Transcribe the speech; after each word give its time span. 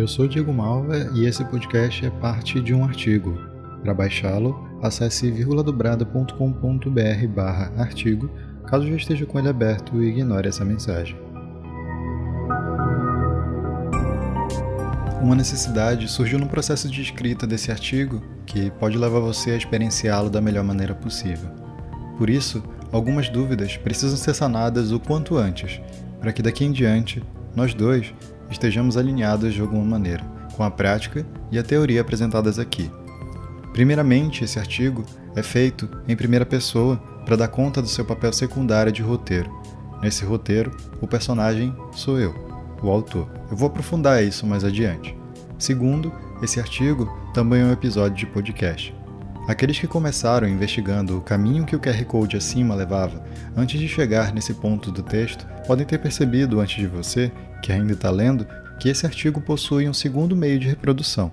Eu 0.00 0.08
sou 0.08 0.26
Diego 0.26 0.50
Malva 0.50 1.10
e 1.14 1.26
esse 1.26 1.44
podcast 1.44 2.06
é 2.06 2.08
parte 2.08 2.58
de 2.58 2.72
um 2.72 2.82
artigo. 2.82 3.38
Para 3.82 3.92
baixá-lo, 3.92 4.66
acesse 4.82 5.30
vírguladobrada.com.br 5.30 7.26
barra 7.28 7.70
artigo, 7.76 8.30
caso 8.66 8.88
já 8.88 8.96
esteja 8.96 9.26
com 9.26 9.38
ele 9.38 9.50
aberto 9.50 10.02
e 10.02 10.08
ignore 10.08 10.48
essa 10.48 10.64
mensagem. 10.64 11.14
Uma 15.20 15.34
necessidade 15.34 16.08
surgiu 16.08 16.38
no 16.38 16.48
processo 16.48 16.88
de 16.88 17.02
escrita 17.02 17.46
desse 17.46 17.70
artigo 17.70 18.22
que 18.46 18.70
pode 18.70 18.96
levar 18.96 19.20
você 19.20 19.50
a 19.50 19.56
experienciá-lo 19.58 20.30
da 20.30 20.40
melhor 20.40 20.64
maneira 20.64 20.94
possível. 20.94 21.50
Por 22.16 22.30
isso, 22.30 22.64
algumas 22.90 23.28
dúvidas 23.28 23.76
precisam 23.76 24.16
ser 24.16 24.32
sanadas 24.32 24.92
o 24.92 24.98
quanto 24.98 25.36
antes, 25.36 25.78
para 26.18 26.32
que 26.32 26.40
daqui 26.40 26.64
em 26.64 26.72
diante, 26.72 27.22
nós 27.54 27.74
dois 27.74 28.14
estejamos 28.50 28.96
alinhados 28.96 29.54
de 29.54 29.60
alguma 29.60 29.84
maneira 29.84 30.24
com 30.60 30.64
a 30.64 30.70
prática 30.70 31.24
e 31.50 31.58
a 31.58 31.62
teoria 31.62 32.00
apresentadas 32.00 32.58
aqui. 32.58 32.90
Primeiramente, 33.72 34.44
esse 34.44 34.58
artigo 34.58 35.04
é 35.34 35.42
feito 35.42 35.88
em 36.06 36.16
primeira 36.16 36.44
pessoa 36.44 36.96
para 37.24 37.36
dar 37.36 37.48
conta 37.48 37.80
do 37.80 37.88
seu 37.88 38.04
papel 38.04 38.32
secundário 38.32 38.92
de 38.92 39.00
roteiro. 39.00 39.50
Nesse 40.02 40.24
roteiro, 40.24 40.70
o 41.00 41.06
personagem 41.06 41.74
sou 41.92 42.18
eu, 42.18 42.34
o 42.82 42.90
autor. 42.90 43.26
Eu 43.50 43.56
vou 43.56 43.68
aprofundar 43.68 44.22
isso 44.22 44.46
mais 44.46 44.64
adiante. 44.64 45.16
Segundo, 45.58 46.12
esse 46.42 46.58
artigo 46.58 47.10
também 47.32 47.62
é 47.62 47.64
um 47.64 47.72
episódio 47.72 48.16
de 48.16 48.26
podcast. 48.26 48.94
Aqueles 49.46 49.78
que 49.78 49.86
começaram 49.86 50.48
investigando 50.48 51.18
o 51.18 51.22
caminho 51.22 51.64
que 51.64 51.74
o 51.74 51.80
QR 51.80 52.04
Code 52.04 52.36
acima 52.36 52.74
levava 52.74 53.24
antes 53.56 53.80
de 53.80 53.88
chegar 53.88 54.32
nesse 54.32 54.54
ponto 54.54 54.90
do 54.90 55.02
texto 55.02 55.46
podem 55.70 55.86
ter 55.86 55.98
percebido 55.98 56.58
antes 56.58 56.74
de 56.78 56.88
você 56.88 57.30
que 57.62 57.70
ainda 57.70 57.92
está 57.92 58.10
lendo, 58.10 58.44
que 58.80 58.88
esse 58.88 59.06
artigo 59.06 59.40
possui 59.40 59.88
um 59.88 59.94
segundo 59.94 60.34
meio 60.34 60.58
de 60.58 60.66
reprodução. 60.66 61.30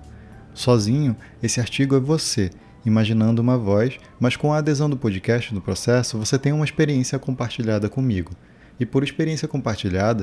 Sozinho, 0.54 1.16
esse 1.42 1.58
artigo 1.58 1.96
é 1.96 1.98
você, 1.98 2.48
imaginando 2.86 3.42
uma 3.42 3.58
voz, 3.58 3.98
mas 4.20 4.36
com 4.36 4.54
a 4.54 4.58
adesão 4.58 4.88
do 4.88 4.96
podcast 4.96 5.52
no 5.52 5.60
processo, 5.60 6.16
você 6.16 6.38
tem 6.38 6.52
uma 6.52 6.64
experiência 6.64 7.18
compartilhada 7.18 7.88
comigo. 7.88 8.30
E 8.78 8.86
por 8.86 9.02
experiência 9.02 9.48
compartilhada, 9.48 10.22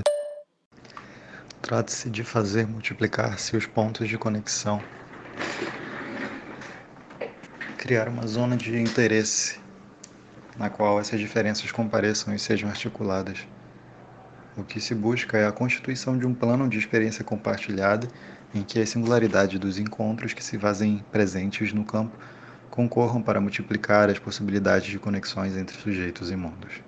trata-se 1.61 2.09
de 2.09 2.23
fazer 2.23 2.65
multiplicar-se 2.65 3.57
os 3.57 3.65
pontos 3.65 4.07
de 4.07 4.17
conexão. 4.17 4.81
Criar 7.77 8.07
uma 8.07 8.25
zona 8.25 8.55
de 8.55 8.81
interesse 8.81 9.59
na 10.57 10.69
qual 10.69 11.01
essas 11.01 11.19
diferenças 11.19 11.69
compareçam 11.69 12.33
e 12.33 12.39
sejam 12.39 12.69
articuladas. 12.69 13.45
O 14.57 14.63
que 14.63 14.79
se 14.79 14.95
busca 14.95 15.37
é 15.37 15.45
a 15.45 15.51
constituição 15.51 16.17
de 16.17 16.25
um 16.25 16.33
plano 16.33 16.69
de 16.69 16.77
experiência 16.77 17.23
compartilhada 17.23 18.07
em 18.53 18.63
que 18.63 18.79
as 18.79 18.89
singularidades 18.89 19.59
dos 19.59 19.77
encontros 19.77 20.33
que 20.33 20.43
se 20.43 20.57
fazem 20.57 21.03
presentes 21.11 21.73
no 21.73 21.83
campo 21.83 22.17
concorram 22.69 23.21
para 23.21 23.41
multiplicar 23.41 24.09
as 24.09 24.17
possibilidades 24.17 24.89
de 24.89 24.97
conexões 24.97 25.57
entre 25.57 25.77
sujeitos 25.77 26.31
e 26.31 26.35
mundos. 26.35 26.81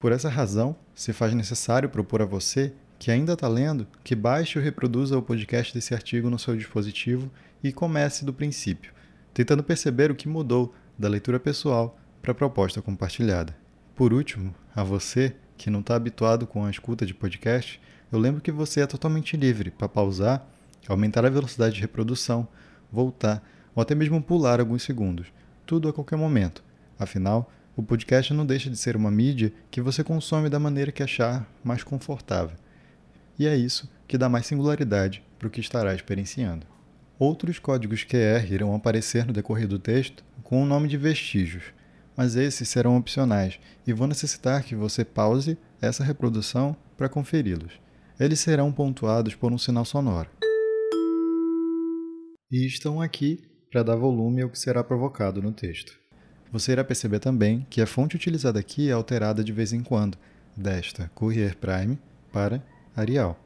Por 0.00 0.12
essa 0.12 0.28
razão, 0.28 0.76
se 0.94 1.12
faz 1.12 1.32
necessário 1.34 1.88
propor 1.88 2.20
a 2.20 2.26
você, 2.26 2.72
que 2.98 3.10
ainda 3.10 3.34
está 3.34 3.48
lendo, 3.48 3.86
que 4.02 4.14
baixe 4.14 4.58
ou 4.58 4.64
reproduza 4.64 5.16
o 5.16 5.22
podcast 5.22 5.72
desse 5.72 5.94
artigo 5.94 6.28
no 6.28 6.38
seu 6.38 6.56
dispositivo 6.56 7.30
e 7.62 7.72
comece 7.72 8.24
do 8.24 8.32
princípio, 8.32 8.92
tentando 9.32 9.62
perceber 9.62 10.10
o 10.10 10.14
que 10.14 10.28
mudou 10.28 10.74
da 10.98 11.08
leitura 11.08 11.38
pessoal 11.38 11.98
para 12.20 12.32
a 12.32 12.34
proposta 12.34 12.82
compartilhada. 12.82 13.56
Por 13.94 14.12
último, 14.12 14.54
a 14.74 14.82
você, 14.82 15.34
que 15.56 15.70
não 15.70 15.80
está 15.80 15.94
habituado 15.94 16.46
com 16.46 16.64
a 16.64 16.70
escuta 16.70 17.06
de 17.06 17.14
podcast, 17.14 17.80
eu 18.12 18.18
lembro 18.18 18.40
que 18.40 18.52
você 18.52 18.80
é 18.80 18.86
totalmente 18.86 19.36
livre 19.36 19.70
para 19.70 19.88
pausar, 19.88 20.46
aumentar 20.86 21.24
a 21.24 21.30
velocidade 21.30 21.74
de 21.74 21.80
reprodução, 21.80 22.46
voltar 22.92 23.42
ou 23.74 23.82
até 23.82 23.94
mesmo 23.94 24.22
pular 24.22 24.60
alguns 24.60 24.82
segundos, 24.82 25.26
tudo 25.66 25.88
a 25.88 25.92
qualquer 25.92 26.16
momento. 26.16 26.62
Afinal, 26.98 27.50
o 27.76 27.82
podcast 27.82 28.32
não 28.32 28.46
deixa 28.46 28.70
de 28.70 28.76
ser 28.76 28.96
uma 28.96 29.10
mídia 29.10 29.52
que 29.70 29.80
você 29.80 30.04
consome 30.04 30.48
da 30.48 30.60
maneira 30.60 30.92
que 30.92 31.02
achar 31.02 31.44
mais 31.64 31.82
confortável. 31.82 32.56
E 33.36 33.46
é 33.46 33.56
isso 33.56 33.90
que 34.06 34.16
dá 34.16 34.28
mais 34.28 34.46
singularidade 34.46 35.22
para 35.38 35.48
o 35.48 35.50
que 35.50 35.60
estará 35.60 35.92
experienciando. 35.92 36.66
Outros 37.18 37.58
códigos 37.58 38.04
QR 38.04 38.44
irão 38.48 38.74
aparecer 38.74 39.26
no 39.26 39.32
decorrer 39.32 39.66
do 39.66 39.78
texto 39.78 40.22
com 40.44 40.62
o 40.62 40.66
nome 40.66 40.88
de 40.88 40.96
vestígios 40.96 41.73
mas 42.16 42.36
esses 42.36 42.68
serão 42.68 42.96
opcionais 42.96 43.58
e 43.86 43.92
vou 43.92 44.06
necessitar 44.06 44.62
que 44.62 44.74
você 44.74 45.04
pause 45.04 45.58
essa 45.80 46.04
reprodução 46.04 46.76
para 46.96 47.08
conferi-los. 47.08 47.72
Eles 48.18 48.40
serão 48.40 48.72
pontuados 48.72 49.34
por 49.34 49.52
um 49.52 49.58
sinal 49.58 49.84
sonoro. 49.84 50.30
E 52.50 52.66
estão 52.66 53.00
aqui 53.00 53.42
para 53.70 53.82
dar 53.82 53.96
volume 53.96 54.42
ao 54.42 54.48
que 54.48 54.58
será 54.58 54.84
provocado 54.84 55.42
no 55.42 55.52
texto. 55.52 55.98
Você 56.52 56.70
irá 56.70 56.84
perceber 56.84 57.18
também 57.18 57.66
que 57.68 57.80
a 57.80 57.86
fonte 57.86 58.14
utilizada 58.14 58.60
aqui 58.60 58.88
é 58.88 58.92
alterada 58.92 59.42
de 59.42 59.52
vez 59.52 59.72
em 59.72 59.82
quando, 59.82 60.16
desta 60.56 61.10
Courier 61.12 61.56
Prime 61.56 61.98
para 62.32 62.62
Arial. 62.94 63.36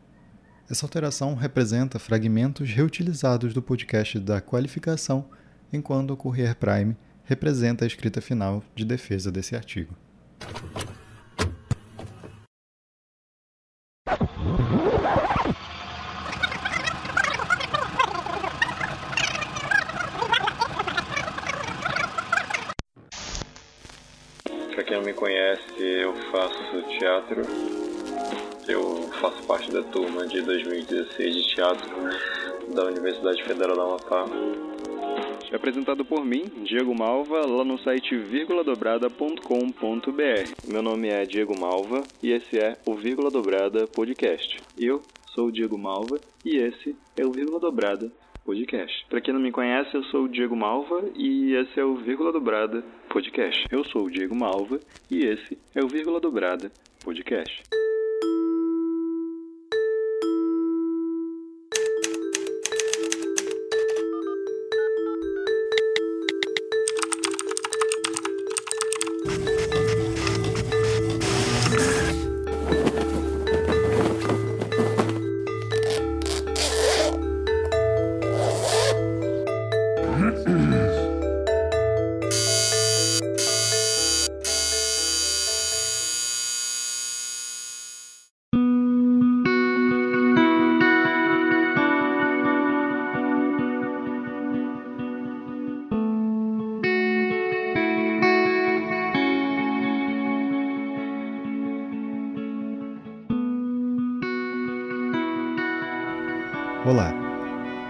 Essa 0.71 0.85
alteração 0.85 1.35
representa 1.35 1.99
fragmentos 1.99 2.69
reutilizados 2.69 3.55
do 3.55 3.62
podcast 3.62 4.19
da 4.19 4.43
qualificação, 4.43 5.25
enquanto 5.73 6.11
o 6.11 6.17
Courier 6.17 6.55
Prime 6.55 6.95
representa 7.28 7.84
a 7.84 7.87
escrita 7.87 8.22
final 8.22 8.65
de 8.75 8.87
defesa 8.87 9.31
desse 9.31 9.55
artigo. 9.55 9.94
Para 24.75 24.84
quem 24.84 24.97
não 24.97 25.05
me 25.05 25.12
conhece, 25.12 25.62
eu 25.78 26.15
faço 26.33 26.83
teatro. 26.99 27.43
Eu 28.67 29.11
faço 29.21 29.43
parte 29.43 29.71
da 29.71 29.83
turma 29.83 30.27
de 30.27 30.41
2016 30.41 31.34
de 31.34 31.55
teatro 31.55 31.91
da 32.75 32.84
Universidade 32.84 33.43
Federal 33.44 33.77
da 33.77 33.83
Amapá. 33.83 34.25
É 35.50 35.56
apresentado 35.56 36.04
por 36.04 36.26
mim, 36.26 36.44
Diego 36.62 36.94
Malva, 36.94 37.47
lá 37.47 37.64
no 37.64 37.78
site 37.78 38.14
vírguladobrada.com.br. 38.16 40.70
Meu 40.70 40.82
nome 40.82 41.09
é 41.09 41.25
Diego 41.25 41.59
Malva 41.59 42.03
e 42.22 42.32
esse 42.32 42.59
é 42.59 42.76
o 42.86 42.94
Vírgula 42.94 43.31
Dobrada 43.31 43.87
Podcast. 43.87 44.60
Eu 44.78 45.00
sou 45.34 45.47
o 45.47 45.53
Diego 45.53 45.78
Malva 45.78 46.20
e 46.44 46.58
esse 46.58 46.94
é 47.16 47.25
o 47.25 47.32
Vírgula 47.32 47.58
Dobrada 47.58 48.12
Podcast. 48.44 49.06
Para 49.08 49.22
quem 49.22 49.32
não 49.32 49.41
me 49.41 49.50
conhece, 49.50 49.94
eu 49.94 50.04
sou 50.04 50.25
o 50.25 50.28
Diego 50.28 50.54
Malva 50.54 51.03
e 51.14 51.54
esse 51.54 51.81
é 51.81 51.84
o 51.84 51.97
Vírgula 51.97 52.31
Dobrada 52.31 52.84
Podcast. 53.08 53.64
Eu 53.70 53.82
sou 53.84 54.04
o 54.04 54.10
Diego 54.10 54.34
Malva 54.34 54.78
e 55.10 55.25
esse 55.25 55.56
é 55.75 55.82
o 55.82 55.88
Vírgula 55.88 56.20
Dobrada 56.20 56.70
Podcast. 57.03 57.62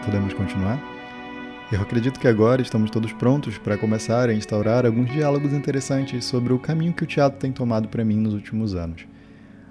Podemos 0.09 0.33
continuar? 0.33 0.81
Eu 1.71 1.83
acredito 1.83 2.19
que 2.19 2.27
agora 2.27 2.63
estamos 2.63 2.91
todos 2.91 3.13
prontos 3.13 3.59
para 3.59 3.77
começar 3.77 4.31
a 4.31 4.33
instaurar 4.33 4.87
alguns 4.87 5.13
diálogos 5.13 5.53
interessantes 5.53 6.25
sobre 6.25 6.51
o 6.55 6.59
caminho 6.59 6.95
que 6.95 7.05
o 7.05 7.07
teatro 7.07 7.39
tem 7.39 7.53
tomado 7.53 7.89
para 7.89 8.03
mim 8.03 8.17
nos 8.17 8.33
últimos 8.33 8.75
anos. 8.75 9.05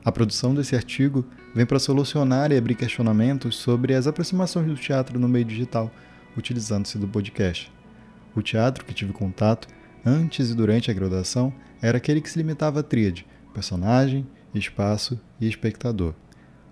A 0.06 0.12
produção 0.12 0.54
desse 0.54 0.76
artigo 0.76 1.26
vem 1.56 1.66
para 1.66 1.80
solucionar 1.80 2.52
e 2.52 2.58
abrir 2.58 2.76
questionamentos 2.76 3.56
sobre 3.56 3.96
as 3.96 4.06
aproximações 4.06 4.68
do 4.68 4.76
teatro 4.76 5.20
no 5.20 5.28
meio 5.28 5.44
digital, 5.44 5.90
utilizando-se 6.38 7.00
do 7.00 7.08
podcast. 7.08 7.72
O 8.36 8.44
teatro 8.44 8.86
que 8.86 8.94
tive 8.94 9.14
contato 9.14 9.68
antes 10.06 10.52
e 10.52 10.54
durante 10.54 10.92
a 10.92 10.94
graduação 10.94 11.52
era 11.82 11.98
aquele 11.98 12.22
que 12.22 12.30
se 12.30 12.38
limitava 12.38 12.82
à 12.82 12.84
tríade: 12.84 13.26
personagem, 13.56 14.24
espaço 14.54 15.20
e 15.42 15.48
espectador. 15.50 16.14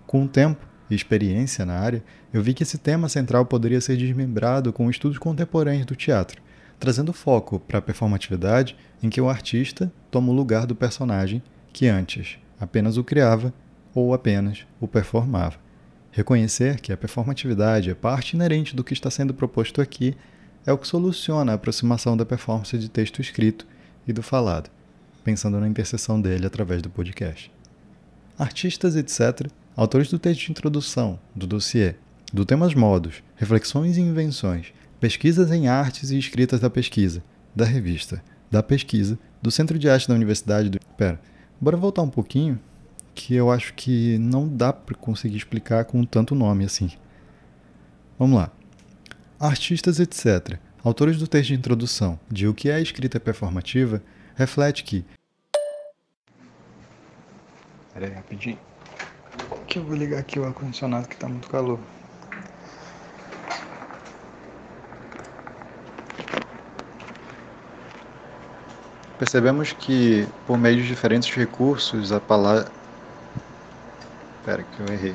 Com 0.06 0.24
o 0.24 0.28
tempo, 0.28 0.64
e 0.90 0.94
experiência 0.94 1.64
na 1.64 1.78
área, 1.78 2.02
eu 2.32 2.42
vi 2.42 2.54
que 2.54 2.62
esse 2.62 2.78
tema 2.78 3.08
central 3.08 3.44
poderia 3.46 3.80
ser 3.80 3.96
desmembrado 3.96 4.72
com 4.72 4.90
estudos 4.90 5.18
contemporâneos 5.18 5.86
do 5.86 5.96
teatro, 5.96 6.40
trazendo 6.78 7.12
foco 7.12 7.58
para 7.60 7.78
a 7.78 7.82
performatividade 7.82 8.76
em 9.02 9.08
que 9.08 9.20
o 9.20 9.28
artista 9.28 9.90
toma 10.10 10.30
o 10.30 10.34
lugar 10.34 10.66
do 10.66 10.74
personagem 10.74 11.42
que 11.72 11.86
antes 11.86 12.38
apenas 12.60 12.96
o 12.96 13.04
criava 13.04 13.52
ou 13.94 14.14
apenas 14.14 14.66
o 14.80 14.86
performava. 14.86 15.56
Reconhecer 16.12 16.80
que 16.80 16.92
a 16.92 16.96
performatividade 16.96 17.90
é 17.90 17.94
parte 17.94 18.34
inerente 18.34 18.74
do 18.74 18.82
que 18.82 18.94
está 18.94 19.10
sendo 19.10 19.34
proposto 19.34 19.80
aqui 19.80 20.16
é 20.66 20.72
o 20.72 20.78
que 20.78 20.88
soluciona 20.88 21.52
a 21.52 21.54
aproximação 21.54 22.16
da 22.16 22.24
performance 22.24 22.76
de 22.76 22.88
texto 22.88 23.20
escrito 23.20 23.66
e 24.08 24.12
do 24.12 24.22
falado, 24.22 24.70
pensando 25.22 25.60
na 25.60 25.68
interseção 25.68 26.20
dele 26.20 26.46
através 26.46 26.82
do 26.82 26.90
podcast. 26.90 27.50
Artistas, 28.38 28.96
etc., 28.96 29.48
autores 29.76 30.08
do 30.08 30.18
texto 30.18 30.46
de 30.46 30.50
introdução, 30.52 31.18
do 31.34 31.46
dossiê, 31.46 31.94
do 32.32 32.46
temas 32.46 32.74
modos, 32.74 33.22
reflexões 33.36 33.98
e 33.98 34.00
invenções, 34.00 34.72
pesquisas 34.98 35.52
em 35.52 35.68
artes 35.68 36.10
e 36.10 36.18
escritas 36.18 36.60
da 36.60 36.70
pesquisa, 36.70 37.22
da 37.54 37.64
revista, 37.64 38.22
da 38.50 38.62
pesquisa, 38.62 39.18
do 39.42 39.50
Centro 39.50 39.78
de 39.78 39.88
Arte 39.88 40.08
da 40.08 40.14
Universidade 40.14 40.70
do. 40.70 40.80
Pera, 40.96 41.20
bora 41.60 41.76
voltar 41.76 42.02
um 42.02 42.08
pouquinho, 42.08 42.58
que 43.14 43.34
eu 43.34 43.50
acho 43.50 43.74
que 43.74 44.16
não 44.18 44.48
dá 44.48 44.72
para 44.72 44.96
conseguir 44.96 45.36
explicar 45.36 45.84
com 45.84 46.04
tanto 46.04 46.34
nome 46.34 46.64
assim. 46.64 46.90
Vamos 48.18 48.36
lá. 48.36 48.50
Artistas, 49.38 50.00
etc., 50.00 50.58
autores 50.82 51.18
do 51.18 51.28
texto 51.28 51.48
de 51.48 51.54
introdução 51.54 52.18
de 52.30 52.48
O 52.48 52.54
que 52.54 52.70
é 52.70 52.80
escrita 52.80 53.20
performativa, 53.20 54.02
reflete 54.34 54.84
que. 54.84 55.04
Peraí, 57.92 58.12
rapidinho. 58.12 58.58
Eu 59.76 59.84
vou 59.84 59.94
ligar 59.94 60.20
aqui 60.20 60.38
o 60.40 60.44
ar-condicionado 60.46 61.06
que 61.06 61.16
está 61.16 61.28
muito 61.28 61.50
calor. 61.50 61.78
Percebemos 69.18 69.74
que, 69.74 70.26
por 70.46 70.56
meio 70.56 70.76
de 70.76 70.88
diferentes 70.88 71.30
recursos, 71.36 72.10
a 72.10 72.18
palavra. 72.18 72.72
Espera 74.40 74.62
que 74.62 74.80
eu 74.80 74.86
errei. 74.94 75.14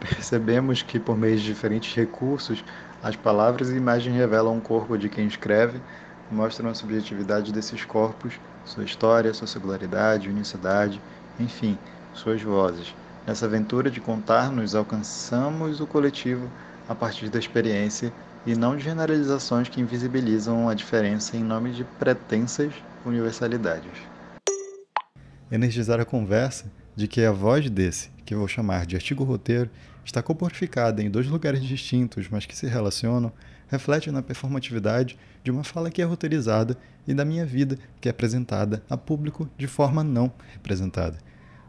Percebemos 0.00 0.80
que, 0.80 0.98
por 0.98 1.14
meio 1.14 1.36
de 1.36 1.44
diferentes 1.44 1.94
recursos, 1.94 2.64
as 3.02 3.16
palavras 3.16 3.68
e 3.68 3.76
imagens 3.76 4.16
revelam 4.16 4.56
o 4.56 4.62
corpo 4.62 4.96
de 4.96 5.10
quem 5.10 5.26
escreve, 5.26 5.78
mostram 6.30 6.70
a 6.70 6.74
subjetividade 6.74 7.52
desses 7.52 7.84
corpos, 7.84 8.32
sua 8.64 8.84
história, 8.84 9.34
sua 9.34 9.46
singularidade, 9.46 10.28
unicidade, 10.28 11.00
enfim, 11.38 11.78
suas 12.14 12.42
vozes. 12.42 12.94
Nessa 13.26 13.46
aventura 13.46 13.90
de 13.90 14.00
contar-nos, 14.00 14.74
alcançamos 14.74 15.80
o 15.80 15.86
coletivo 15.86 16.48
a 16.88 16.94
partir 16.94 17.28
da 17.28 17.38
experiência 17.38 18.12
e 18.44 18.56
não 18.56 18.76
de 18.76 18.84
generalizações 18.84 19.68
que 19.68 19.80
invisibilizam 19.80 20.68
a 20.68 20.74
diferença 20.74 21.36
em 21.36 21.44
nome 21.44 21.70
de 21.72 21.84
pretensas 21.84 22.72
universalidades. 23.06 23.92
Energizar 25.50 26.00
a 26.00 26.04
conversa 26.04 26.66
de 26.96 27.06
que 27.06 27.24
a 27.24 27.30
voz 27.30 27.68
desse, 27.70 28.10
que 28.24 28.34
vou 28.34 28.48
chamar 28.48 28.86
de 28.86 28.96
artigo 28.96 29.22
roteiro, 29.24 29.70
está 30.04 30.22
corporificada 30.22 31.02
em 31.02 31.10
dois 31.10 31.26
lugares 31.28 31.62
distintos, 31.62 32.28
mas 32.28 32.44
que 32.44 32.56
se 32.56 32.66
relacionam, 32.66 33.32
reflete 33.72 34.10
na 34.10 34.22
performatividade 34.22 35.18
de 35.42 35.50
uma 35.50 35.64
fala 35.64 35.90
que 35.90 36.02
é 36.02 36.04
roteirizada 36.04 36.76
e 37.08 37.14
da 37.14 37.24
minha 37.24 37.46
vida 37.46 37.78
que 38.02 38.08
é 38.08 38.10
apresentada 38.10 38.84
a 38.88 38.98
público 38.98 39.50
de 39.56 39.66
forma 39.66 40.04
não 40.04 40.30
representada. 40.52 41.18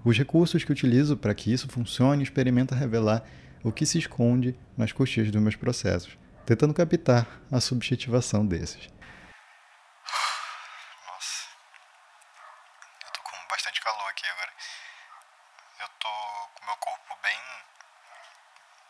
Os 0.04 0.18
recursos 0.18 0.66
que 0.66 0.72
utilizo 0.72 1.16
para 1.16 1.34
que 1.34 1.52
isso 1.52 1.70
funcione 1.70 2.22
experimenta 2.22 2.76
revelar 2.76 3.24
o 3.64 3.72
que 3.72 3.86
se 3.86 3.98
esconde 3.98 4.54
nas 4.78 4.92
coxias 4.92 5.32
dos 5.32 5.42
meus 5.42 5.56
processos, 5.56 6.18
tentando 6.46 6.74
captar 6.74 7.26
a 7.50 7.62
subjetivação 7.62 8.46
desses. 8.46 8.90
Nossa. 11.08 11.48
Eu 13.00 13.12
tô 13.16 13.22
com 13.24 13.48
bastante 13.50 13.80
calor 13.80 14.10
aqui 14.12 14.26
agora. 14.28 14.52
Eu 15.80 15.88
tô 16.02 16.10
com 16.54 16.66
meu 16.66 16.76
corpo 16.76 17.16
bem 17.24 17.40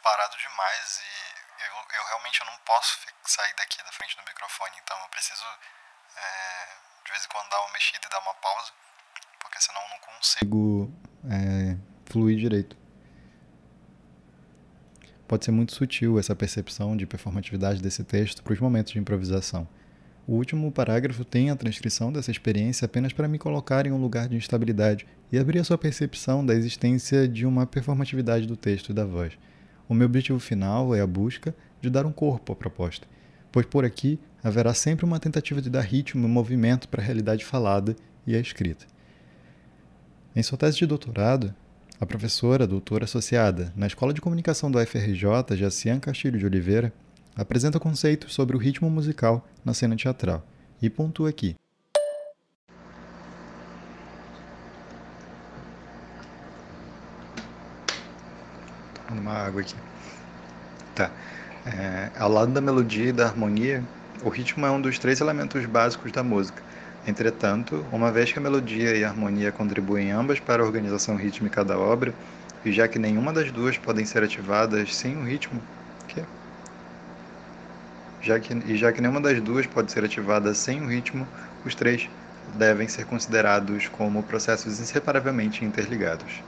parado 0.02 0.36
demais 0.42 1.00
e 1.06 1.44
eu, 1.62 1.76
eu 1.78 2.04
realmente 2.10 2.40
não 2.44 2.53
posso 2.66 3.00
sair 3.26 3.54
daqui 3.56 3.78
da 3.84 3.92
frente 3.92 4.16
do 4.16 4.24
microfone, 4.24 4.76
então 4.84 4.98
eu 5.02 5.10
preciso 5.10 5.46
é, 6.16 6.68
de 7.06 7.12
vez 7.12 7.26
em 7.26 7.30
quando 7.30 7.50
dar 7.50 7.62
uma 7.62 7.74
mexida 7.74 8.06
e 8.06 8.10
dar 8.10 8.20
uma 8.20 8.34
pausa, 8.36 8.72
porque 9.40 9.62
senão 9.62 9.82
eu 9.82 9.90
não 9.90 10.00
consigo 10.00 10.94
é, 11.30 11.78
fluir 12.12 12.38
direito 12.38 12.84
pode 15.34 15.46
ser 15.46 15.52
muito 15.52 15.74
sutil 15.74 16.20
essa 16.20 16.36
percepção 16.36 16.96
de 16.96 17.08
performatividade 17.08 17.82
desse 17.82 18.04
texto 18.04 18.44
para 18.44 18.54
os 18.54 18.60
momentos 18.60 18.94
de 18.94 19.00
improvisação. 19.00 19.68
O 20.28 20.36
último 20.36 20.72
parágrafo 20.72 21.26
tem 21.26 21.50
a 21.50 21.56
transcrição 21.56 22.14
dessa 22.14 22.30
experiência 22.30 22.86
apenas 22.86 23.12
para 23.12 23.28
me 23.28 23.40
colocar 23.40 23.88
em 23.88 23.92
um 23.92 23.98
lugar 23.98 24.30
de 24.30 24.36
instabilidade 24.36 25.08
e 25.32 25.40
abrir 25.40 25.58
a 25.58 25.64
sua 25.64 25.76
percepção 25.76 26.46
da 26.46 26.54
existência 26.54 27.28
de 27.28 27.48
uma 27.48 27.66
performatividade 27.66 28.46
do 28.46 28.56
texto 28.56 28.92
e 28.92 28.94
da 28.94 29.06
voz. 29.06 29.34
O 29.88 29.94
meu 29.94 30.08
objetivo 30.08 30.40
final 30.40 30.96
é 30.96 31.02
a 31.02 31.08
busca 31.08 31.54
de 31.82 31.90
dar 31.90 32.06
um 32.06 32.12
corpo 32.12 32.54
à 32.54 32.56
proposta, 32.56 33.08
pois 33.52 33.66
por 33.66 33.84
aqui 33.84 34.20
haverá 34.44 34.74
sempre 34.74 35.06
uma 35.06 35.20
tentativa 35.20 35.62
de 35.62 35.70
dar 35.70 35.82
ritmo 35.82 36.28
e 36.28 36.30
movimento 36.30 36.88
para 36.88 37.02
a 37.02 37.06
realidade 37.06 37.46
falada 37.46 37.96
e 38.26 38.36
a 38.36 38.40
escrita. 38.40 38.86
Em 40.36 40.42
sua 40.42 40.58
tese 40.58 40.78
de 40.78 40.86
doutorado, 40.86 41.54
a 42.00 42.06
professora, 42.06 42.68
doutora 42.68 43.06
associada 43.06 43.72
na 43.76 43.88
Escola 43.88 44.14
de 44.14 44.20
Comunicação 44.20 44.70
do 44.70 44.80
UFRJ, 44.80 45.56
Jacian 45.56 46.00
Castilho 46.00 46.40
de 46.40 46.46
Oliveira, 46.46 46.92
apresenta 47.36 47.80
conceitos 47.80 48.34
sobre 48.34 48.56
o 48.56 48.60
ritmo 48.60 48.90
musical 48.90 49.48
na 49.64 49.74
cena 49.74 49.96
teatral 49.96 50.46
e 50.82 50.90
pontua 50.90 51.30
aqui. 51.30 51.56
Uma 59.24 59.34
água 59.34 59.62
aqui. 59.62 59.76
Tá. 60.94 61.12
É, 61.66 62.12
ao 62.16 62.30
lado 62.30 62.52
da 62.54 62.62
melodia 62.62 63.10
e 63.10 63.14
da 63.14 63.26
harmonia, 63.26 63.84
o 64.22 64.30
ritmo 64.30 64.66
é 64.66 64.72
um 64.72 64.82
dos 64.82 65.00
três 65.00 65.22
elementos 65.22 65.66
básicos 65.66 66.12
da 66.12 66.24
música 66.24 66.62
Entretanto, 67.06 67.88
uma 67.92 68.12
vez 68.12 68.32
que 68.32 68.40
a 68.40 68.42
melodia 68.42 68.96
e 68.96 69.04
a 69.04 69.10
harmonia 69.10 69.52
contribuem 69.52 70.12
ambas 70.12 70.40
para 70.40 70.64
a 70.64 70.66
organização 70.66 71.16
rítmica 71.18 71.64
da 71.66 71.78
obra, 71.78 72.18
e 72.64 72.72
já 72.72 72.88
que 72.88 72.98
nenhuma 73.00 73.34
das 73.34 73.52
duas 73.52 73.78
podem 73.78 74.06
ser 74.06 74.24
ativadas 74.24 74.96
sem 74.96 75.18
o 75.18 75.24
ritmo, 75.26 75.62
que 76.08 76.26
já 78.20 78.40
que, 78.40 78.54
e 78.54 78.76
já 78.78 78.92
que 78.92 79.02
nenhuma 79.02 79.22
das 79.22 79.42
duas 79.42 79.68
pode 79.68 79.92
ser 79.92 80.04
ativada 80.06 80.54
sem 80.54 80.82
o 80.82 80.88
ritmo, 80.88 81.28
os 81.64 81.76
três 81.76 82.10
devem 82.44 82.88
ser 82.88 83.06
considerados 83.06 83.88
como 83.90 84.24
processos 84.24 84.80
inseparavelmente 84.80 85.66
interligados. 85.66 86.44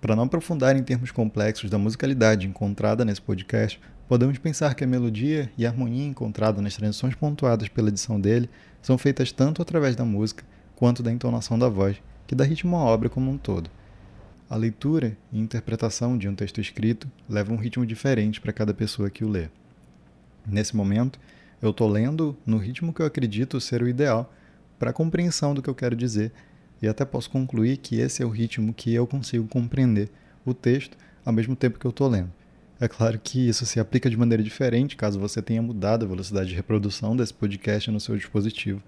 Para 0.00 0.16
não 0.16 0.24
aprofundar 0.24 0.76
em 0.76 0.82
termos 0.82 1.10
complexos 1.10 1.68
da 1.68 1.76
musicalidade 1.76 2.46
encontrada 2.46 3.04
nesse 3.04 3.20
podcast, 3.20 3.78
podemos 4.08 4.38
pensar 4.38 4.74
que 4.74 4.82
a 4.82 4.86
melodia 4.86 5.52
e 5.58 5.66
a 5.66 5.68
harmonia 5.68 6.06
encontrada 6.06 6.62
nas 6.62 6.74
transições 6.74 7.14
pontuadas 7.14 7.68
pela 7.68 7.90
edição 7.90 8.18
dele 8.18 8.48
são 8.80 8.96
feitas 8.96 9.30
tanto 9.30 9.60
através 9.60 9.94
da 9.94 10.04
música 10.04 10.42
quanto 10.74 11.02
da 11.02 11.12
entonação 11.12 11.58
da 11.58 11.68
voz, 11.68 12.00
que 12.26 12.34
dá 12.34 12.44
ritmo 12.44 12.76
à 12.76 12.80
obra 12.80 13.10
como 13.10 13.30
um 13.30 13.36
todo. 13.36 13.68
A 14.48 14.56
leitura 14.56 15.16
e 15.30 15.38
interpretação 15.38 16.16
de 16.16 16.26
um 16.26 16.34
texto 16.34 16.62
escrito 16.62 17.06
leva 17.28 17.52
um 17.52 17.56
ritmo 17.56 17.84
diferente 17.84 18.40
para 18.40 18.54
cada 18.54 18.72
pessoa 18.72 19.10
que 19.10 19.22
o 19.22 19.28
lê. 19.28 19.48
Nesse 20.46 20.74
momento, 20.74 21.20
eu 21.60 21.70
estou 21.70 21.86
lendo 21.86 22.34
no 22.46 22.56
ritmo 22.56 22.94
que 22.94 23.02
eu 23.02 23.06
acredito 23.06 23.60
ser 23.60 23.82
o 23.82 23.88
ideal 23.88 24.32
para 24.78 24.90
a 24.90 24.94
compreensão 24.94 25.52
do 25.52 25.60
que 25.60 25.68
eu 25.68 25.74
quero 25.74 25.94
dizer, 25.94 26.32
e 26.82 26.88
até 26.88 27.04
posso 27.04 27.30
concluir 27.30 27.76
que 27.76 27.96
esse 28.00 28.22
é 28.22 28.26
o 28.26 28.30
ritmo 28.30 28.72
que 28.72 28.94
eu 28.94 29.06
consigo 29.06 29.46
compreender 29.46 30.08
o 30.44 30.54
texto 30.54 30.96
ao 31.24 31.32
mesmo 31.32 31.54
tempo 31.54 31.78
que 31.78 31.86
eu 31.86 31.90
estou 31.90 32.08
lendo. 32.08 32.30
É 32.80 32.88
claro 32.88 33.20
que 33.22 33.48
isso 33.48 33.66
se 33.66 33.78
aplica 33.78 34.08
de 34.08 34.16
maneira 34.16 34.42
diferente 34.42 34.96
caso 34.96 35.20
você 35.20 35.42
tenha 35.42 35.60
mudado 35.60 36.04
a 36.04 36.08
velocidade 36.08 36.48
de 36.48 36.54
reprodução 36.54 37.14
desse 37.14 37.34
podcast 37.34 37.90
no 37.90 38.00
seu 38.00 38.16
dispositivo, 38.16 38.82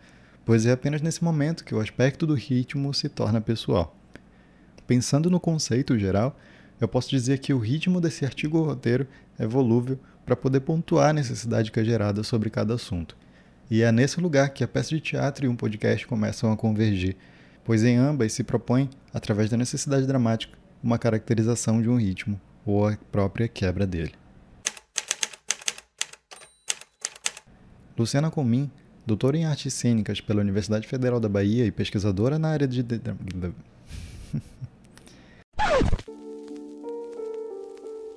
pois 0.46 0.64
é 0.64 0.72
apenas 0.72 1.02
nesse 1.02 1.22
momento 1.22 1.64
que 1.64 1.74
o 1.74 1.80
aspecto 1.80 2.26
do 2.26 2.34
ritmo 2.34 2.94
se 2.94 3.08
torna 3.08 3.40
pessoal. 3.40 3.94
Pensando 4.86 5.30
no 5.30 5.38
conceito 5.38 5.98
geral, 5.98 6.36
eu 6.80 6.88
posso 6.88 7.10
dizer 7.10 7.38
que 7.38 7.52
o 7.52 7.58
ritmo 7.58 8.00
desse 8.00 8.24
artigo 8.24 8.58
ou 8.58 8.64
roteiro 8.64 9.06
é 9.38 9.46
volúvel 9.46 9.98
para 10.24 10.34
poder 10.34 10.60
pontuar 10.60 11.10
a 11.10 11.12
necessidade 11.12 11.70
que 11.70 11.78
é 11.78 11.84
gerada 11.84 12.22
sobre 12.22 12.50
cada 12.50 12.74
assunto. 12.74 13.16
E 13.70 13.82
é 13.82 13.92
nesse 13.92 14.20
lugar 14.20 14.50
que 14.50 14.64
a 14.64 14.68
peça 14.68 14.90
de 14.90 15.00
teatro 15.00 15.44
e 15.44 15.48
um 15.48 15.56
podcast 15.56 16.06
começam 16.06 16.52
a 16.52 16.56
convergir, 16.56 17.16
pois 17.64 17.84
em 17.84 17.96
ambas 17.96 18.32
se 18.32 18.42
propõe, 18.42 18.88
através 19.12 19.50
da 19.50 19.56
necessidade 19.56 20.06
dramática, 20.06 20.58
uma 20.82 20.98
caracterização 20.98 21.80
de 21.80 21.88
um 21.88 21.96
ritmo 21.96 22.40
ou 22.66 22.86
a 22.88 22.96
própria 23.10 23.48
quebra 23.48 23.86
dele. 23.86 24.14
Luciana 27.96 28.30
Comim, 28.30 28.70
doutora 29.06 29.36
em 29.36 29.44
artes 29.44 29.74
cênicas 29.74 30.20
pela 30.20 30.40
Universidade 30.40 30.86
Federal 30.86 31.20
da 31.20 31.28
Bahia 31.28 31.66
e 31.66 31.70
pesquisadora 31.70 32.38
na 32.38 32.48
área 32.48 32.66
de. 32.66 32.84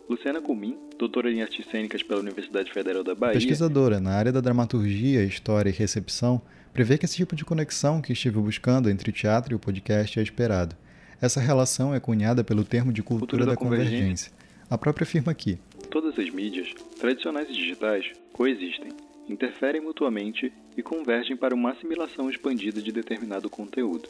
Luciana 0.07 0.39
Comim, 0.39 0.77
doutora 0.99 1.31
em 1.31 1.41
artes 1.41 1.65
cênicas 1.71 2.03
pela 2.03 2.19
Universidade 2.19 2.71
Federal 2.71 3.03
da 3.03 3.15
Bahia. 3.15 3.33
Pesquisadora 3.33 3.99
na 3.99 4.11
área 4.11 4.31
da 4.31 4.39
dramaturgia, 4.39 5.23
história 5.23 5.69
e 5.69 5.73
recepção, 5.73 6.41
prevê 6.71 6.97
que 6.97 7.05
esse 7.05 7.15
tipo 7.15 7.35
de 7.35 7.43
conexão 7.43 8.01
que 8.01 8.13
estive 8.13 8.39
buscando 8.39 8.89
entre 8.89 9.09
o 9.09 9.13
teatro 9.13 9.53
e 9.53 9.55
o 9.55 9.59
podcast 9.59 10.19
é 10.19 10.21
esperado. 10.21 10.75
Essa 11.19 11.39
relação 11.39 11.93
é 11.93 11.99
cunhada 11.99 12.43
pelo 12.43 12.63
termo 12.63 12.93
de 12.93 13.01
cultura, 13.01 13.19
cultura 13.19 13.45
da, 13.45 13.51
da 13.53 13.57
convergência. 13.57 13.97
convergência. 13.97 14.31
A 14.69 14.77
própria 14.77 15.03
afirma 15.03 15.33
que 15.33 15.57
todas 15.89 16.19
as 16.19 16.29
mídias, 16.29 16.71
tradicionais 16.99 17.49
e 17.49 17.53
digitais, 17.53 18.11
coexistem, 18.31 18.91
interferem 19.27 19.81
mutuamente 19.81 20.53
e 20.77 20.83
convergem 20.83 21.35
para 21.35 21.55
uma 21.55 21.71
assimilação 21.71 22.29
expandida 22.29 22.79
de 22.79 22.91
determinado 22.91 23.49
conteúdo. 23.49 24.07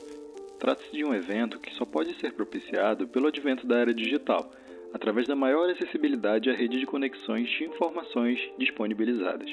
Trata-se 0.59 0.91
de 0.91 1.05
um 1.05 1.13
evento 1.13 1.59
que 1.59 1.73
só 1.75 1.85
pode 1.85 2.19
ser 2.19 2.33
propiciado 2.33 3.07
pelo 3.07 3.27
advento 3.27 3.67
da 3.67 3.77
era 3.77 3.93
digital, 3.93 4.51
através 4.95 5.27
da 5.27 5.35
maior 5.35 5.69
acessibilidade 5.69 6.49
à 6.49 6.55
rede 6.55 6.79
de 6.79 6.85
conexões 6.85 7.49
de 7.49 7.65
informações 7.65 8.39
disponibilizadas. 8.57 9.49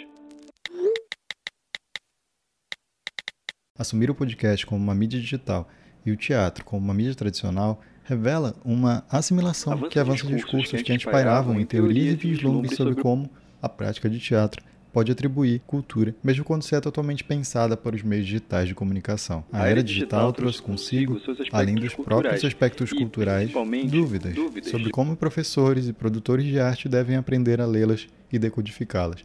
Assumir 3.77 4.09
o 4.09 4.15
podcast 4.15 4.65
como 4.65 4.81
uma 4.81 4.95
mídia 4.95 5.19
digital 5.21 5.69
e 6.07 6.13
o 6.13 6.17
teatro 6.17 6.65
como 6.65 6.85
uma 6.85 6.95
mídia 6.95 7.17
tradicional 7.17 7.83
revela 8.05 8.55
uma 8.65 9.05
assimilação 9.11 9.89
que 9.89 9.99
avança 9.99 10.27
discursos, 10.29 10.45
discursos 10.45 10.83
que 10.83 10.93
antes 10.93 11.07
pairavam 11.07 11.61
em 11.61 11.67
teorias 11.67 12.15
e 12.15 12.17
vislumbres 12.17 12.77
sobre 12.77 12.95
como 13.03 13.29
a 13.61 13.69
prática 13.69 14.09
de 14.09 14.21
teatro 14.21 14.63
pode 14.93 15.11
atribuir 15.11 15.61
cultura, 15.67 16.15
mesmo 16.23 16.45
quando 16.45 16.63
se 16.63 16.75
é 16.75 16.81
totalmente 16.81 17.25
pensada 17.25 17.77
para 17.77 17.97
os 17.97 18.03
meios 18.03 18.27
digitais 18.27 18.69
de 18.69 18.75
comunicação. 18.75 19.45
A, 19.53 19.67
era 19.69 19.83
digital 19.83 20.33
trouxe 20.33 20.61
consigo, 20.61 21.21
além 21.51 21.75
dos 21.75 21.95
próprios 21.95 22.45
aspectos 22.45 22.93
culturais, 22.93 23.51
dúvidas, 23.89 24.35
dúvidas 24.35 24.71
sobre 24.71 24.91
como 24.91 25.17
professores 25.17 25.89
e 25.89 25.93
produtores 25.93 26.45
de 26.45 26.61
arte 26.61 26.89
devem 26.89 27.17
aprender 27.17 27.61
a 27.61 27.67
lê-las 27.67 28.07
e 28.31 28.39
decodificá-las. 28.39 29.25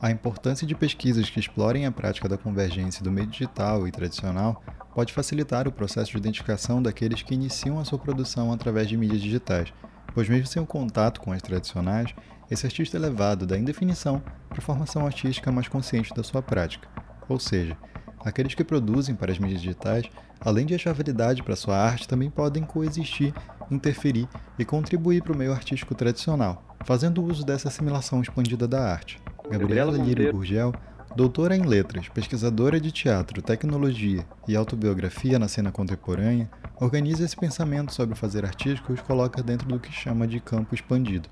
A 0.00 0.12
importância 0.12 0.64
de 0.64 0.76
pesquisas 0.76 1.28
que 1.28 1.40
explorem 1.40 1.84
a 1.84 1.90
prática 1.90 2.28
da 2.28 2.38
convergência 2.38 3.02
do 3.02 3.10
meio 3.10 3.26
digital 3.26 3.88
e 3.88 3.90
tradicional 3.90 4.62
pode 4.94 5.12
facilitar 5.12 5.66
o 5.66 5.72
processo 5.72 6.12
de 6.12 6.18
identificação 6.18 6.80
daqueles 6.80 7.22
que 7.22 7.34
iniciam 7.34 7.80
a 7.80 7.84
sua 7.84 7.98
produção 7.98 8.52
através 8.52 8.88
de 8.88 8.96
mídias 8.96 9.20
digitais, 9.20 9.72
pois, 10.14 10.28
mesmo 10.28 10.46
sem 10.46 10.62
o 10.62 10.66
contato 10.66 11.20
com 11.20 11.32
as 11.32 11.42
tradicionais, 11.42 12.14
esse 12.50 12.66
artista 12.66 12.96
é 12.96 13.00
levado 13.00 13.46
da 13.46 13.58
indefinição 13.58 14.22
para 14.48 14.58
a 14.58 14.62
formação 14.62 15.04
artística 15.04 15.52
mais 15.52 15.68
consciente 15.68 16.14
da 16.14 16.22
sua 16.22 16.42
prática. 16.42 16.88
Ou 17.28 17.38
seja, 17.38 17.76
aqueles 18.24 18.54
que 18.54 18.64
produzem 18.64 19.14
para 19.14 19.30
as 19.30 19.38
mídias 19.38 19.60
digitais, 19.60 20.06
além 20.40 20.64
de 20.64 20.74
achar 20.74 20.94
validade 20.94 21.42
para 21.42 21.56
sua 21.56 21.76
arte, 21.76 22.08
também 22.08 22.30
podem 22.30 22.62
coexistir, 22.62 23.34
interferir 23.70 24.26
e 24.58 24.64
contribuir 24.64 25.22
para 25.22 25.32
o 25.32 25.36
meio 25.36 25.52
artístico 25.52 25.94
tradicional, 25.94 26.76
fazendo 26.84 27.22
uso 27.22 27.44
dessa 27.44 27.68
assimilação 27.68 28.22
expandida 28.22 28.66
da 28.66 28.90
arte. 28.90 29.20
Gabriela 29.50 29.96
Lírio 29.96 30.32
Gurgel, 30.32 30.72
doutora 31.14 31.56
em 31.56 31.62
letras, 31.62 32.08
pesquisadora 32.08 32.80
de 32.80 32.92
teatro, 32.92 33.42
tecnologia 33.42 34.24
e 34.46 34.56
autobiografia 34.56 35.38
na 35.38 35.48
cena 35.48 35.70
contemporânea, 35.70 36.48
organiza 36.80 37.24
esse 37.24 37.36
pensamento 37.36 37.92
sobre 37.92 38.14
o 38.14 38.16
fazer 38.16 38.44
artístico 38.44 38.92
e 38.92 38.94
os 38.94 39.00
coloca 39.00 39.42
dentro 39.42 39.68
do 39.68 39.78
que 39.78 39.92
chama 39.92 40.26
de 40.26 40.40
campo 40.40 40.74
expandido 40.74 41.28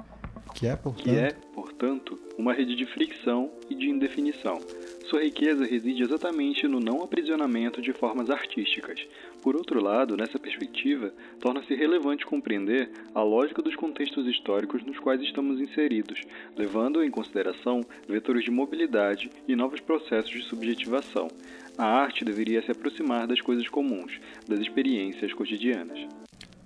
que 0.57 0.67
é, 0.67 0.75
portanto, 0.75 1.05
que 1.05 1.11
é, 1.11 1.37
portanto 1.55 2.19
uma 2.39 2.55
rede 2.55 2.75
de 2.75 2.87
fricção 2.87 3.51
e 3.69 3.75
de 3.75 3.91
indefinição. 3.91 4.59
Sua 5.09 5.23
riqueza 5.23 5.65
reside 5.65 6.03
exatamente 6.03 6.67
no 6.67 6.81
não 6.81 7.01
aprisionamento 7.01 7.81
de 7.81 7.93
formas 7.93 8.29
artísticas. 8.29 9.07
Por 9.41 9.55
outro 9.55 9.81
lado, 9.81 10.17
nessa 10.17 10.37
perspectiva, 10.37 11.13
torna-se 11.39 11.77
relevante 11.77 12.27
compreender 12.27 12.91
a 13.15 13.23
lógica 13.23 13.63
dos 13.63 13.77
contextos 13.77 14.27
históricos 14.27 14.83
nos 14.85 14.99
quais 14.99 15.23
estamos 15.23 15.61
inseridos, 15.61 16.21
levando 16.57 17.05
em 17.05 17.11
consideração 17.11 17.83
vetores 18.09 18.45
de 18.45 18.51
mobilidade 18.51 19.31
e 19.47 19.55
novos 19.55 19.79
processos 19.79 20.31
de 20.31 20.43
subjetivação. 20.43 21.29
A 21.79 21.85
arte 21.85 22.25
deveria 22.25 22.61
se 22.63 22.73
aproximar 22.73 23.29
das 23.29 23.41
coisas 23.41 23.69
comuns, 23.69 24.19
das 24.49 24.59
experiências 24.59 25.33
cotidianas. 25.33 26.01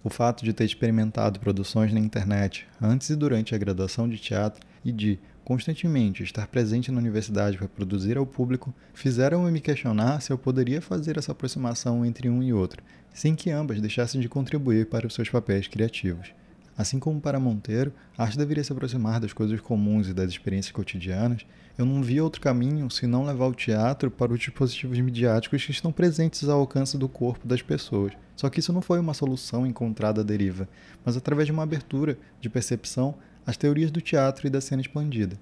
O 0.03 0.09
fato 0.09 0.47
de 0.47 0.55
ter 0.55 0.65
experimentado 0.65 1.39
produções 1.41 1.93
na 1.93 2.01
internet 2.01 2.67
antes 2.81 3.11
e 3.11 3.17
durante 3.17 3.55
a 3.55 3.59
graduação 3.59 4.09
de 4.09 4.17
teatro 4.17 4.67
e 4.83 4.91
de, 4.91 5.19
constantemente, 5.45 6.23
estar 6.23 6.47
presente 6.47 6.91
na 6.91 6.99
universidade 6.99 7.57
para 7.57 7.69
produzir 7.69 8.17
ao 8.17 8.27
público 8.27 8.75
fizeram-me 8.95 9.51
me 9.51 9.61
questionar 9.61 10.21
se 10.21 10.33
eu 10.33 10.39
poderia 10.39 10.81
fazer 10.81 11.17
essa 11.17 11.33
aproximação 11.33 12.05
entre 12.05 12.29
um 12.29 12.43
e 12.43 12.53
outro, 12.53 12.83
sem 13.13 13.35
que 13.35 13.51
ambas 13.51 13.81
deixassem 13.81 14.21
de 14.21 14.29
contribuir 14.29 14.87
para 14.87 15.07
os 15.07 15.15
seus 15.15 15.29
papéis 15.29 15.67
criativos. 15.67 16.33
Assim 16.77 16.99
como 16.99 17.21
para 17.21 17.39
Monteiro, 17.39 17.93
a 18.17 18.23
arte 18.23 18.39
deveria 18.39 18.65
se 18.65 18.73
aproximar 18.73 19.21
das 19.21 19.33
coisas 19.33 19.61
comuns 19.61 20.09
e 20.09 20.15
das 20.15 20.31
experiências 20.31 20.73
cotidianas, 20.73 21.45
eu 21.77 21.85
não 21.85 22.03
vi 22.03 22.21
outro 22.21 22.41
caminho 22.41 22.91
senão 22.91 23.25
levar 23.25 23.47
o 23.47 23.55
teatro 23.55 24.11
para 24.11 24.33
os 24.33 24.39
dispositivos 24.39 24.99
midiáticos 24.99 25.65
que 25.65 25.71
estão 25.71 25.93
presentes 25.93 26.49
ao 26.49 26.61
alcance 26.61 26.97
do 26.97 27.09
corpo 27.09 27.47
das 27.47 27.63
pessoas. 27.63 28.13
Só 28.37 28.49
que 28.49 28.61
isso 28.61 28.73
não 28.73 28.81
foi 28.81 28.99
uma 28.99 29.15
solução 29.15 29.67
encontrada 29.67 30.23
à 30.23 30.25
deriva, 30.25 30.69
mas 31.05 31.17
através 31.17 31.47
de 31.47 31.53
uma 31.53 31.63
abertura 31.63 32.17
de 32.41 32.49
percepção 32.49 33.15
às 33.47 33.57
teorias 33.57 33.91
do 33.91 34.01
teatro 34.01 34.47
e 34.47 34.51
da 34.51 34.61
cena 34.61 34.83
expandida. 34.83 35.39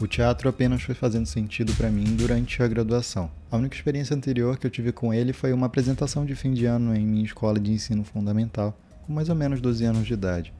O 0.00 0.06
teatro 0.06 0.48
apenas 0.48 0.80
foi 0.80 0.94
fazendo 0.94 1.26
sentido 1.26 1.74
para 1.74 1.90
mim 1.90 2.04
durante 2.14 2.62
a 2.62 2.68
graduação. 2.68 3.28
A 3.50 3.56
única 3.56 3.74
experiência 3.74 4.14
anterior 4.14 4.56
que 4.56 4.64
eu 4.64 4.70
tive 4.70 4.92
com 4.92 5.12
ele 5.12 5.32
foi 5.32 5.52
uma 5.52 5.66
apresentação 5.66 6.24
de 6.24 6.36
fim 6.36 6.54
de 6.54 6.66
ano 6.66 6.94
em 6.94 7.04
minha 7.04 7.24
escola 7.24 7.58
de 7.58 7.72
ensino 7.72 8.04
fundamental, 8.04 8.78
com 9.04 9.12
mais 9.12 9.28
ou 9.28 9.34
menos 9.34 9.60
12 9.60 9.84
anos 9.84 10.06
de 10.06 10.14
idade. 10.14 10.52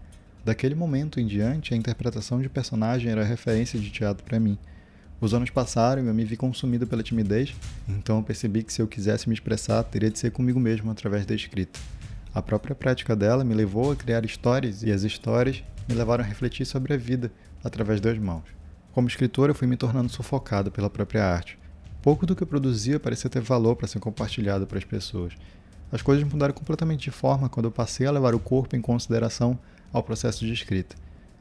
Daquele 0.44 0.75
momento 0.75 1.20
em 1.20 1.26
diante, 1.26 1.73
a 1.73 1.76
interpretação 1.76 2.42
de 2.42 2.49
personagem 2.49 3.12
era 3.12 3.23
referência 3.23 3.78
de 3.78 3.90
teatro 3.90 4.25
para 4.25 4.40
mim. 4.40 4.58
Os 5.20 5.34
anos 5.34 5.50
passaram 5.50 6.02
e 6.04 6.06
eu 6.06 6.14
me 6.14 6.25
vi 6.25 6.37
consumido 6.37 6.87
pela 6.87 7.02
timidez, 7.02 7.52
então 7.88 8.18
eu 8.18 8.22
percebi 8.22 8.62
que 8.62 8.72
se 8.72 8.80
eu 8.80 8.87
quisesse 8.87 9.28
me 9.28 9.34
expressar, 9.34 9.82
teria 9.82 10.10
de 10.10 10.18
ser 10.18 10.30
comigo 10.30 10.60
mesmo 10.60 10.90
através 10.92 11.26
da 11.26 11.34
escrita. 11.34 11.80
A 12.32 12.40
própria 12.40 12.72
prática 12.72 13.16
dela 13.16 13.42
me 13.42 13.52
levou 13.52 13.90
a 13.90 13.96
criar 13.96 14.25
histórias 14.25 14.84
e 14.84 14.92
as 14.92 15.02
histórias 15.02 15.64
me 15.88 15.94
levaram 15.96 16.22
a 16.22 16.26
refletir 16.26 16.64
sobre 16.64 16.94
a 16.94 16.96
vida 16.96 17.32
através 17.64 18.00
das 18.00 18.16
mãos. 18.16 18.44
Como 18.92 19.08
escritor, 19.08 19.48
eu 19.48 19.54
fui 19.56 19.66
me 19.66 19.76
tornando 19.76 20.08
sufocado 20.08 20.70
pela 20.70 20.88
própria 20.88 21.25
arte. 21.25 21.58
Pouco 22.00 22.25
do 22.25 22.37
que 22.37 22.44
eu 22.44 22.46
produzia 22.46 23.00
parecia 23.00 23.28
ter 23.28 23.40
valor 23.40 23.75
para 23.75 23.88
ser 23.88 23.98
compartilhado 23.98 24.68
para 24.68 24.78
as 24.78 24.84
pessoas. 24.84 25.32
As 25.90 26.00
coisas 26.00 26.22
mudaram 26.30 26.54
completamente 26.54 27.02
de 27.02 27.10
forma 27.10 27.48
quando 27.48 27.66
eu 27.66 27.72
passei 27.72 28.06
a 28.06 28.12
levar 28.12 28.37
o 28.37 28.38
corpo 28.38 28.76
em 28.76 28.80
consideração 28.80 29.58
ao 29.92 30.02
processo 30.02 30.46
de 30.46 30.52
escrita. 30.52 30.94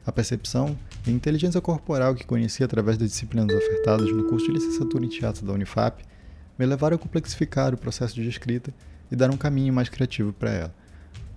A 0.08 0.12
percepção 0.12 0.74
e 1.06 1.10
a 1.10 1.12
inteligência 1.12 1.60
corporal 1.60 2.14
que 2.14 2.24
conheci 2.24 2.64
através 2.64 2.96
das 2.96 3.10
disciplinas 3.10 3.54
ofertadas 3.54 4.10
no 4.10 4.24
curso 4.24 4.46
de 4.46 4.52
licenciatura 4.52 5.04
em 5.04 5.08
teatro 5.10 5.44
da 5.44 5.52
Unifap 5.52 6.02
me 6.58 6.64
levaram 6.64 6.96
a 6.96 6.98
complexificar 6.98 7.74
o 7.74 7.76
processo 7.76 8.14
de 8.14 8.26
escrita 8.26 8.72
e 9.12 9.14
dar 9.14 9.30
um 9.30 9.36
caminho 9.36 9.70
mais 9.70 9.90
criativo 9.90 10.32
para 10.32 10.50
ela. 10.50 10.74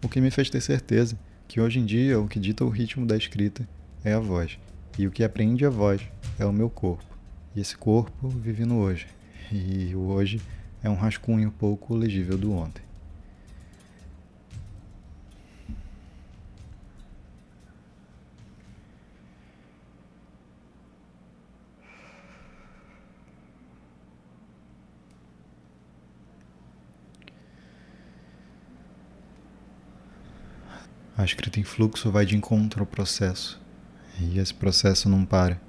O 0.01 0.07
que 0.07 0.21
me 0.21 0.31
fez 0.31 0.49
ter 0.49 0.61
certeza 0.61 1.19
que 1.49 1.59
hoje 1.59 1.79
em 1.79 1.85
dia 1.85 2.17
o 2.17 2.29
que 2.29 2.39
dita 2.39 2.63
o 2.63 2.69
ritmo 2.69 3.05
da 3.05 3.17
escrita 3.17 3.67
é 4.05 4.13
a 4.13 4.19
voz. 4.21 4.57
E 4.97 5.05
o 5.05 5.11
que 5.11 5.25
aprende 5.25 5.65
a 5.65 5.69
voz 5.69 6.01
é 6.39 6.45
o 6.45 6.53
meu 6.53 6.69
corpo. 6.69 7.17
E 7.53 7.59
esse 7.59 7.75
corpo 7.75 8.29
vive 8.29 8.63
no 8.63 8.79
hoje. 8.79 9.05
E 9.51 9.93
o 9.93 10.07
hoje 10.07 10.41
é 10.81 10.89
um 10.89 10.95
rascunho 10.95 11.51
pouco 11.51 11.93
legível 11.93 12.37
do 12.37 12.53
ontem. 12.53 12.90
A 31.21 31.23
escrita 31.23 31.59
em 31.59 31.63
fluxo 31.63 32.09
vai 32.09 32.25
de 32.25 32.35
encontro 32.35 32.79
ao 32.79 32.85
processo. 32.87 33.61
E 34.19 34.39
esse 34.39 34.51
processo 34.51 35.07
não 35.07 35.23
para, 35.23 35.61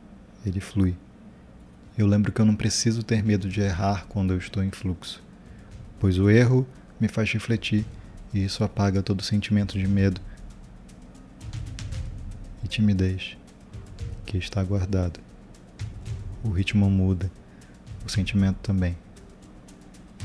ele 0.47 0.61
flui. 0.61 0.95
Eu 1.97 2.07
lembro 2.07 2.33
que 2.33 2.41
eu 2.41 2.47
não 2.47 2.57
preciso 2.57 3.03
ter 3.03 3.23
medo 3.23 3.51
de 3.51 3.61
errar 3.61 4.07
quando 4.09 4.33
eu 4.33 4.39
estou 4.39 4.65
em 4.65 4.71
fluxo, 4.71 5.23
pois 6.01 6.19
o 6.19 6.31
erro 6.31 6.67
me 6.99 7.07
faz 7.07 7.31
refletir 7.31 7.85
e 8.33 8.43
isso 8.43 8.65
apaga 8.65 9.03
todo 9.03 9.23
sentimento 9.23 9.79
de 9.79 9.87
medo 9.87 10.23
e 12.65 12.67
timidez 12.67 13.37
que 14.25 14.39
está 14.39 14.65
guardado. 14.65 15.21
O 16.43 16.49
ritmo 16.49 16.89
muda, 16.89 17.31
o 18.07 18.09
sentimento 18.09 18.57
também. 18.63 18.97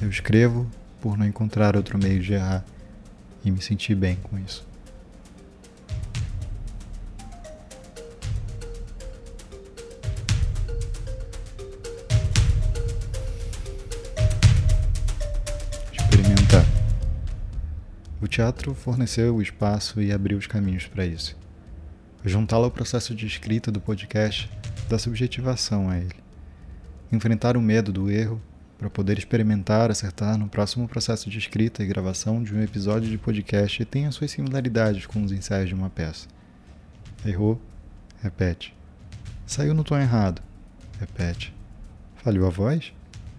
Eu 0.01 0.09
escrevo 0.09 0.71
por 1.01 1.17
não 1.17 1.27
encontrar 1.27 1.75
outro 1.75 1.97
meio 1.97 2.21
de 2.21 2.31
errar 2.31 2.63
e 3.43 3.51
me 3.51 3.61
sentir 3.61 3.93
bem 3.93 4.15
com 4.23 4.39
isso. 4.39 4.65
Teatro 18.37 18.75
forneceu 18.75 19.35
o 19.35 19.41
espaço 19.41 19.99
e 19.99 20.11
abriu 20.11 20.37
os 20.37 20.45
caminhos 20.45 20.85
para 20.85 21.03
isso. 21.03 21.35
Juntá-lo 22.23 22.65
ao 22.65 22.71
processo 22.71 23.15
de 23.15 23.25
escrita 23.25 23.71
do 23.71 23.81
podcast 23.81 24.47
dá 24.87 24.99
subjetivação 24.99 25.89
a 25.89 25.97
ele. 25.97 26.13
Enfrentar 27.11 27.57
o 27.57 27.61
medo 27.61 27.91
do 27.91 28.11
erro 28.11 28.39
para 28.77 28.91
poder 28.91 29.17
experimentar, 29.17 29.89
acertar 29.89 30.37
no 30.37 30.47
próximo 30.47 30.87
processo 30.87 31.31
de 31.31 31.39
escrita 31.39 31.81
e 31.81 31.87
gravação 31.87 32.43
de 32.43 32.53
um 32.53 32.61
episódio 32.61 33.09
de 33.09 33.17
podcast 33.17 33.83
tem 33.85 34.05
as 34.05 34.13
suas 34.13 34.29
similaridades 34.29 35.07
com 35.07 35.23
os 35.23 35.31
ensaios 35.31 35.69
de 35.69 35.73
uma 35.73 35.89
peça. 35.89 36.27
Errou, 37.25 37.59
repete. 38.21 38.71
Saiu 39.47 39.73
no 39.73 39.83
tom 39.83 39.97
errado, 39.97 40.43
repete. 40.99 41.51
Falhou 42.23 42.45
a 42.45 42.51
voz? 42.51 42.93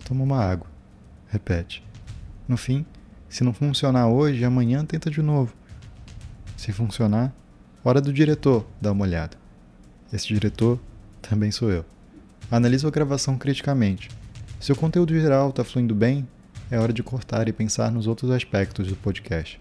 Toma 0.05 0.25
uma 0.25 0.45
água, 0.45 0.67
repete. 1.31 1.85
No 2.49 2.57
fim, 2.57 2.85
se 3.29 3.45
não 3.45 3.53
funcionar 3.53 4.09
hoje, 4.09 4.45
amanhã 4.45 4.85
tenta 4.85 5.11
de 5.11 5.23
novo. 5.23 5.53
Se 6.57 6.73
funcionar, 6.73 7.33
hora 7.85 8.01
do 8.01 8.13
diretor 8.13 8.67
dar 8.81 8.93
uma 8.93 9.05
olhada. 9.05 9.37
Esse 10.13 10.29
diretor 10.29 10.79
também 11.23 11.51
sou 11.51 11.71
eu. 11.71 11.85
Analiso 12.51 12.89
a 12.89 12.91
gravação 12.91 13.37
criticamente 13.37 14.09
se 14.61 14.73
o 14.73 14.77
conteúdo 14.77 15.15
geral 15.15 15.51
está 15.51 15.63
fluindo 15.63 15.95
bem, 15.95 16.27
é 16.69 16.79
hora 16.81 16.93
de 16.93 17.01
cortar 17.01 17.47
e 17.47 17.53
pensar 17.53 17.93
nos 17.93 18.09
outros 18.09 18.29
aspectos 18.33 18.89
do 18.89 18.97
podcast: 18.97 19.61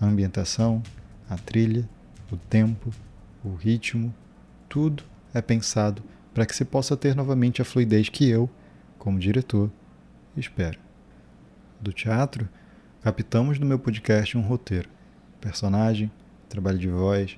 a 0.00 0.06
ambientação, 0.06 0.82
a 1.28 1.36
trilha, 1.36 1.86
o 2.32 2.36
tempo, 2.36 2.90
o 3.44 3.54
ritmo, 3.54 4.12
tudo 4.66 5.02
é 5.34 5.42
pensado 5.42 6.02
para 6.32 6.46
que 6.46 6.56
se 6.56 6.64
possa 6.64 6.96
ter 6.96 7.14
novamente 7.14 7.60
a 7.60 7.64
fluidez 7.64 8.08
que 8.08 8.26
eu, 8.26 8.48
como 8.98 9.18
diretor, 9.18 9.70
espero. 10.34 10.78
Do 11.78 11.92
teatro, 11.92 12.48
captamos 13.02 13.58
no 13.58 13.66
meu 13.66 13.78
podcast 13.78 14.36
um 14.36 14.42
roteiro, 14.42 14.88
personagem, 15.40 16.10
trabalho 16.48 16.78
de 16.78 16.88
voz, 16.88 17.36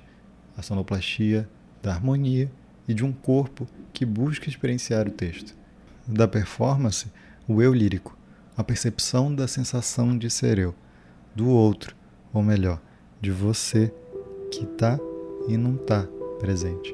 a 0.57 0.61
sonoplastia, 0.61 1.47
da 1.81 1.93
harmonia 1.93 2.49
e 2.87 2.93
de 2.93 3.05
um 3.05 3.11
corpo 3.11 3.67
que 3.93 4.05
busca 4.05 4.49
experienciar 4.49 5.07
o 5.07 5.11
texto 5.11 5.53
da 6.07 6.27
performance 6.27 7.07
o 7.47 7.61
eu 7.61 7.73
lírico, 7.73 8.17
a 8.55 8.63
percepção 8.63 9.33
da 9.33 9.47
sensação 9.47 10.17
de 10.17 10.29
ser 10.29 10.57
eu, 10.57 10.73
do 11.35 11.49
outro, 11.49 11.95
ou 12.33 12.41
melhor, 12.41 12.79
de 13.19 13.31
você 13.31 13.91
que 14.51 14.63
está 14.63 14.99
e 15.47 15.57
não 15.57 15.75
está 15.75 16.05
presente, 16.39 16.93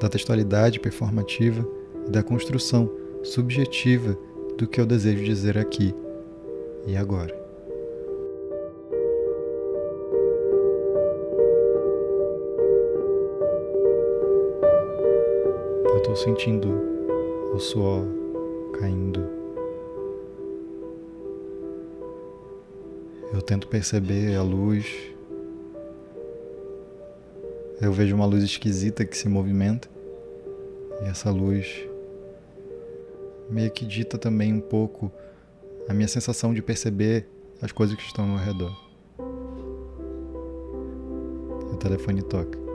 da 0.00 0.08
textualidade 0.08 0.80
performativa 0.80 1.66
e 2.06 2.10
da 2.10 2.22
construção 2.22 2.90
subjetiva 3.24 4.16
do 4.58 4.66
que 4.66 4.80
eu 4.80 4.86
desejo 4.86 5.24
dizer 5.24 5.58
aqui 5.58 5.94
e 6.86 6.96
agora. 6.96 7.35
Estou 16.06 16.14
sentindo 16.14 16.68
o 17.52 17.58
suor 17.58 18.04
caindo. 18.78 19.20
Eu 23.32 23.42
tento 23.42 23.66
perceber 23.66 24.36
a 24.36 24.42
luz. 24.42 24.86
Eu 27.80 27.92
vejo 27.92 28.14
uma 28.14 28.24
luz 28.24 28.44
esquisita 28.44 29.04
que 29.04 29.18
se 29.18 29.28
movimenta. 29.28 29.88
E 31.02 31.06
essa 31.06 31.28
luz 31.28 31.66
meio 33.50 33.72
que 33.72 33.84
dita 33.84 34.16
também 34.16 34.54
um 34.54 34.60
pouco 34.60 35.10
a 35.88 35.92
minha 35.92 36.06
sensação 36.06 36.54
de 36.54 36.62
perceber 36.62 37.26
as 37.60 37.72
coisas 37.72 37.96
que 37.96 38.02
estão 38.02 38.24
ao 38.24 38.30
meu 38.30 38.44
redor. 38.44 38.86
o 41.72 41.76
telefone 41.78 42.22
toca. 42.22 42.65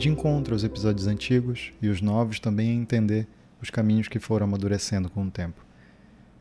De 0.00 0.08
encontro 0.08 0.54
aos 0.54 0.64
episódios 0.64 1.06
antigos 1.06 1.72
e 1.80 1.88
os 1.88 2.00
novos 2.00 2.40
também 2.40 2.70
a 2.70 2.74
entender 2.74 3.26
os 3.62 3.70
caminhos 3.70 4.08
que 4.08 4.18
foram 4.18 4.46
amadurecendo 4.46 5.10
com 5.10 5.24
o 5.24 5.30
tempo. 5.30 5.64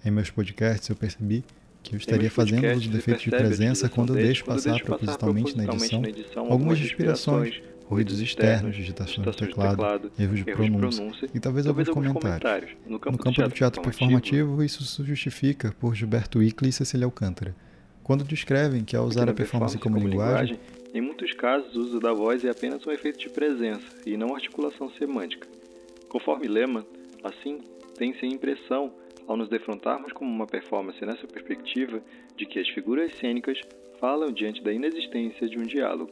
Em 0.04 0.10
meus 0.10 0.30
podcasts 0.30 0.88
eu 0.90 0.96
percebi 0.96 1.44
que 1.84 1.94
eu 1.94 1.98
estaria 1.98 2.32
fazendo 2.32 2.66
uso 2.68 2.90
do 2.90 2.96
defeito 2.96 3.22
de 3.22 3.30
presença 3.30 3.90
quando 3.90 4.18
eu 4.18 4.24
deixo 4.24 4.46
passar 4.46 4.80
propositalmente 4.82 5.58
na 5.58 5.66
edição 5.66 6.02
algumas 6.50 6.80
inspirações, 6.80 7.62
ruídos 7.86 8.22
externos, 8.22 8.76
digitação 8.76 9.24
de 9.24 9.36
teclado, 9.36 10.12
erros 10.18 10.38
de 10.38 10.46
pronúncia 10.46 11.30
e 11.34 11.40
talvez 11.40 11.68
alguns 11.68 11.90
comentários. 11.90 12.72
No 12.88 13.00
campo 13.00 13.18
do 13.18 13.52
teatro 13.52 13.82
performativo, 13.82 14.64
isso 14.64 14.84
se 14.86 15.04
justifica 15.04 15.74
por 15.80 15.96
Gilberto 15.96 16.42
Icli 16.42 16.70
e 16.70 16.74
Cecília 16.74 17.06
Alcântara. 17.06 17.54
Quando 18.04 18.24
descrevem 18.24 18.84
que 18.84 18.96
ao 18.96 19.06
usar 19.06 19.30
a 19.30 19.34
performance 19.34 19.78
como 19.78 19.98
linguagem, 19.98 20.60
em 20.94 21.02
muitos 21.02 21.34
casos, 21.34 21.76
o 21.76 21.82
uso 21.82 22.00
da 22.00 22.14
voz 22.14 22.44
é 22.44 22.50
apenas 22.50 22.86
um 22.86 22.92
efeito 22.92 23.20
de 23.20 23.30
presença 23.30 23.88
e 24.06 24.18
não 24.18 24.36
articulação 24.36 24.90
semântica. 24.92 25.48
Conforme 26.08 26.48
Lehmann, 26.48 26.86
assim, 27.24 27.60
tem-se 27.98 28.26
a 28.26 28.28
impressão, 28.28 28.92
ao 29.28 29.38
nos 29.38 29.50
defrontarmos 29.50 30.12
com 30.12 30.26
uma 30.26 30.48
performance 30.48 31.04
nessa 31.06 31.28
perspectiva, 31.28 32.02
de 32.36 32.46
que 32.46 32.60
as 32.60 32.68
figuras 32.70 33.16
cênicas 33.18 33.60
falam 34.00 34.32
diante 34.32 34.64
da 34.64 34.74
inexistência 34.74 35.48
de 35.48 35.60
um 35.60 35.64
diálogo. 35.64 36.12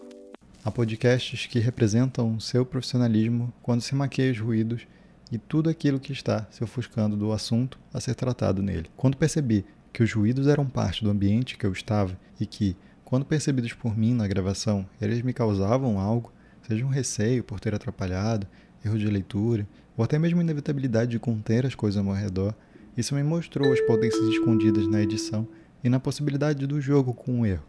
Há 0.63 0.69
podcasts 0.69 1.45
que 1.45 1.59
representam 1.59 2.39
seu 2.39 2.65
profissionalismo 2.65 3.53
quando 3.61 3.81
se 3.81 3.95
maqueia 3.95 4.31
os 4.31 4.39
ruídos 4.39 4.85
e 5.31 5.37
tudo 5.37 5.69
aquilo 5.69 5.99
que 5.99 6.11
está 6.11 6.45
se 6.51 6.63
ofuscando 6.63 7.15
do 7.15 7.31
assunto 7.31 7.79
a 7.93 7.99
ser 7.99 8.15
tratado 8.15 8.61
nele. 8.61 8.87
Quando 8.95 9.17
percebi 9.17 9.65
que 9.93 10.03
os 10.03 10.13
ruídos 10.13 10.47
eram 10.47 10.65
parte 10.65 11.03
do 11.03 11.09
ambiente 11.09 11.57
que 11.57 11.65
eu 11.65 11.71
estava 11.71 12.19
e 12.39 12.45
que, 12.45 12.75
quando 13.07 13.23
percebidos 13.23 13.71
por 13.71 13.97
mim 13.97 14.13
na 14.13 14.27
gravação, 14.27 14.85
eles 14.99 15.21
me 15.21 15.31
causavam 15.31 15.97
algo, 15.97 16.29
seja 16.67 16.85
um 16.85 16.89
receio 16.89 17.41
por 17.41 17.57
ter 17.57 17.73
atrapalhado, 17.73 18.45
erro 18.83 18.99
de 18.99 19.07
leitura, 19.07 19.65
ou 19.95 20.03
até 20.03 20.19
mesmo 20.19 20.41
inevitabilidade 20.41 21.11
de 21.11 21.17
conter 21.17 21.65
as 21.65 21.73
coisas 21.73 21.97
ao 21.97 22.03
meu 22.03 22.11
redor, 22.11 22.53
isso 22.97 23.15
me 23.15 23.23
mostrou 23.23 23.71
as 23.71 23.79
potências 23.79 24.27
escondidas 24.27 24.85
na 24.89 25.01
edição 25.01 25.47
e 25.81 25.87
na 25.87 26.01
possibilidade 26.01 26.67
do 26.67 26.81
jogo 26.81 27.13
com 27.13 27.39
o 27.39 27.45
erro, 27.45 27.63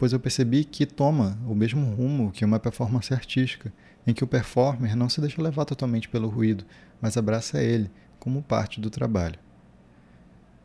pois 0.00 0.12
eu 0.12 0.18
percebi 0.18 0.64
que 0.64 0.84
toma 0.84 1.38
o 1.46 1.54
mesmo 1.54 1.94
rumo 1.94 2.32
que 2.32 2.44
uma 2.44 2.58
performance 2.58 3.14
artística, 3.14 3.72
em 4.04 4.12
que 4.12 4.24
o 4.24 4.26
performer 4.26 4.96
não 4.96 5.08
se 5.08 5.20
deixa 5.20 5.40
levar 5.40 5.64
totalmente 5.64 6.08
pelo 6.08 6.28
ruído, 6.28 6.64
mas 7.00 7.16
abraça 7.16 7.62
ele 7.62 7.88
como 8.18 8.42
parte 8.42 8.80
do 8.80 8.90
trabalho. 8.90 9.38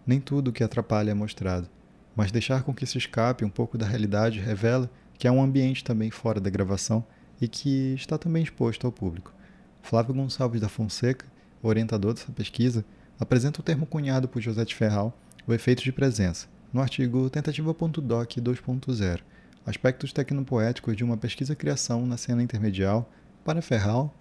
Nem 0.07 0.19
tudo 0.19 0.47
o 0.47 0.51
que 0.51 0.63
atrapalha 0.63 1.11
é 1.11 1.13
mostrado, 1.13 1.69
mas 2.17 2.31
deixar 2.31 2.63
com 2.63 2.73
que 2.73 2.87
se 2.87 2.97
escape 2.97 3.45
um 3.45 3.49
pouco 3.49 3.77
da 3.77 3.85
realidade 3.85 4.39
revela 4.39 4.89
que 5.19 5.27
há 5.27 5.31
um 5.31 5.41
ambiente 5.41 5.83
também 5.83 6.09
fora 6.09 6.41
da 6.41 6.49
gravação 6.49 7.05
e 7.39 7.47
que 7.47 7.93
está 7.93 8.17
também 8.17 8.41
exposto 8.41 8.87
ao 8.87 8.91
público. 8.91 9.31
Flávio 9.83 10.15
Gonçalves 10.15 10.59
da 10.59 10.67
Fonseca, 10.67 11.27
orientador 11.61 12.15
dessa 12.15 12.31
pesquisa, 12.31 12.83
apresenta 13.19 13.61
o 13.61 13.63
termo 13.63 13.85
cunhado 13.85 14.27
por 14.27 14.41
José 14.41 14.65
de 14.65 14.73
Ferral, 14.73 15.15
o 15.45 15.53
efeito 15.53 15.83
de 15.83 15.91
presença, 15.91 16.47
no 16.73 16.81
artigo 16.81 17.29
Tentativa.doc 17.29 18.31
2.0, 18.31 19.19
aspectos 19.63 20.11
tecnopoéticos 20.11 20.97
de 20.97 21.03
uma 21.03 21.17
pesquisa-criação 21.17 22.03
na 22.07 22.17
cena 22.17 22.41
intermedial 22.41 23.07
para 23.45 23.61
Ferral, 23.61 24.11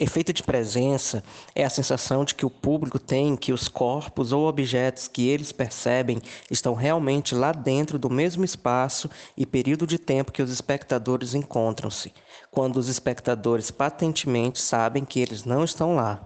Efeito 0.00 0.32
de 0.32 0.44
presença 0.44 1.24
é 1.56 1.64
a 1.64 1.70
sensação 1.70 2.24
de 2.24 2.32
que 2.32 2.46
o 2.46 2.50
público 2.50 3.00
tem 3.00 3.34
que 3.34 3.52
os 3.52 3.66
corpos 3.66 4.30
ou 4.30 4.46
objetos 4.46 5.08
que 5.08 5.26
eles 5.26 5.50
percebem 5.50 6.22
estão 6.48 6.72
realmente 6.72 7.34
lá 7.34 7.50
dentro 7.50 7.98
do 7.98 8.08
mesmo 8.08 8.44
espaço 8.44 9.10
e 9.36 9.44
período 9.44 9.88
de 9.88 9.98
tempo 9.98 10.30
que 10.30 10.40
os 10.40 10.52
espectadores 10.52 11.34
encontram-se, 11.34 12.14
quando 12.48 12.76
os 12.76 12.86
espectadores 12.86 13.72
patentemente 13.72 14.60
sabem 14.60 15.04
que 15.04 15.18
eles 15.18 15.42
não 15.42 15.64
estão 15.64 15.96
lá. 15.96 16.22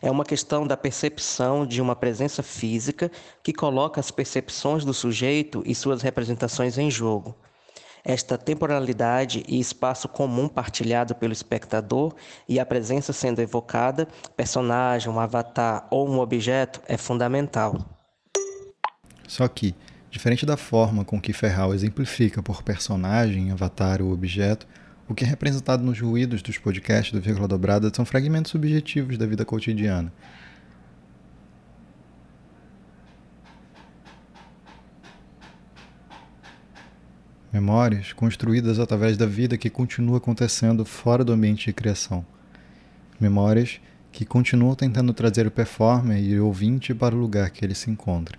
É 0.00 0.08
uma 0.08 0.24
questão 0.24 0.64
da 0.64 0.76
percepção 0.76 1.66
de 1.66 1.82
uma 1.82 1.96
presença 1.96 2.44
física 2.44 3.10
que 3.42 3.52
coloca 3.52 3.98
as 3.98 4.12
percepções 4.12 4.84
do 4.84 4.94
sujeito 4.94 5.64
e 5.66 5.74
suas 5.74 6.00
representações 6.00 6.78
em 6.78 6.88
jogo. 6.88 7.34
Esta 8.04 8.38
temporalidade 8.38 9.44
e 9.46 9.60
espaço 9.60 10.08
comum 10.08 10.48
partilhado 10.48 11.14
pelo 11.14 11.32
espectador 11.32 12.14
e 12.48 12.58
a 12.58 12.66
presença 12.66 13.12
sendo 13.12 13.40
evocada, 13.40 14.08
personagem, 14.36 15.10
um 15.10 15.20
avatar 15.20 15.86
ou 15.90 16.08
um 16.08 16.18
objeto, 16.18 16.80
é 16.88 16.96
fundamental. 16.96 17.76
Só 19.28 19.46
que, 19.46 19.74
diferente 20.10 20.44
da 20.44 20.56
forma 20.56 21.04
com 21.04 21.20
que 21.20 21.32
Ferral 21.32 21.72
exemplifica 21.74 22.42
por 22.42 22.62
personagem, 22.62 23.52
avatar 23.52 24.02
ou 24.02 24.12
objeto, 24.12 24.66
o 25.08 25.14
que 25.14 25.24
é 25.24 25.26
representado 25.26 25.82
nos 25.82 26.00
ruídos 26.00 26.40
dos 26.40 26.56
podcasts 26.56 27.12
do 27.12 27.20
Vírgula 27.20 27.48
Dobrada 27.48 27.90
são 27.94 28.04
fragmentos 28.04 28.52
subjetivos 28.52 29.18
da 29.18 29.26
vida 29.26 29.44
cotidiana, 29.44 30.12
Memórias 37.60 38.14
construídas 38.14 38.78
através 38.78 39.18
da 39.18 39.26
vida 39.26 39.58
que 39.58 39.68
continua 39.68 40.16
acontecendo 40.16 40.82
fora 40.82 41.22
do 41.22 41.34
ambiente 41.34 41.66
de 41.66 41.74
criação. 41.74 42.24
Memórias 43.20 43.78
que 44.10 44.24
continuam 44.24 44.74
tentando 44.74 45.12
trazer 45.12 45.46
o 45.46 45.50
performer 45.50 46.24
e 46.24 46.40
o 46.40 46.46
ouvinte 46.46 46.94
para 46.94 47.14
o 47.14 47.18
lugar 47.18 47.50
que 47.50 47.62
ele 47.62 47.74
se 47.74 47.90
encontra, 47.90 48.38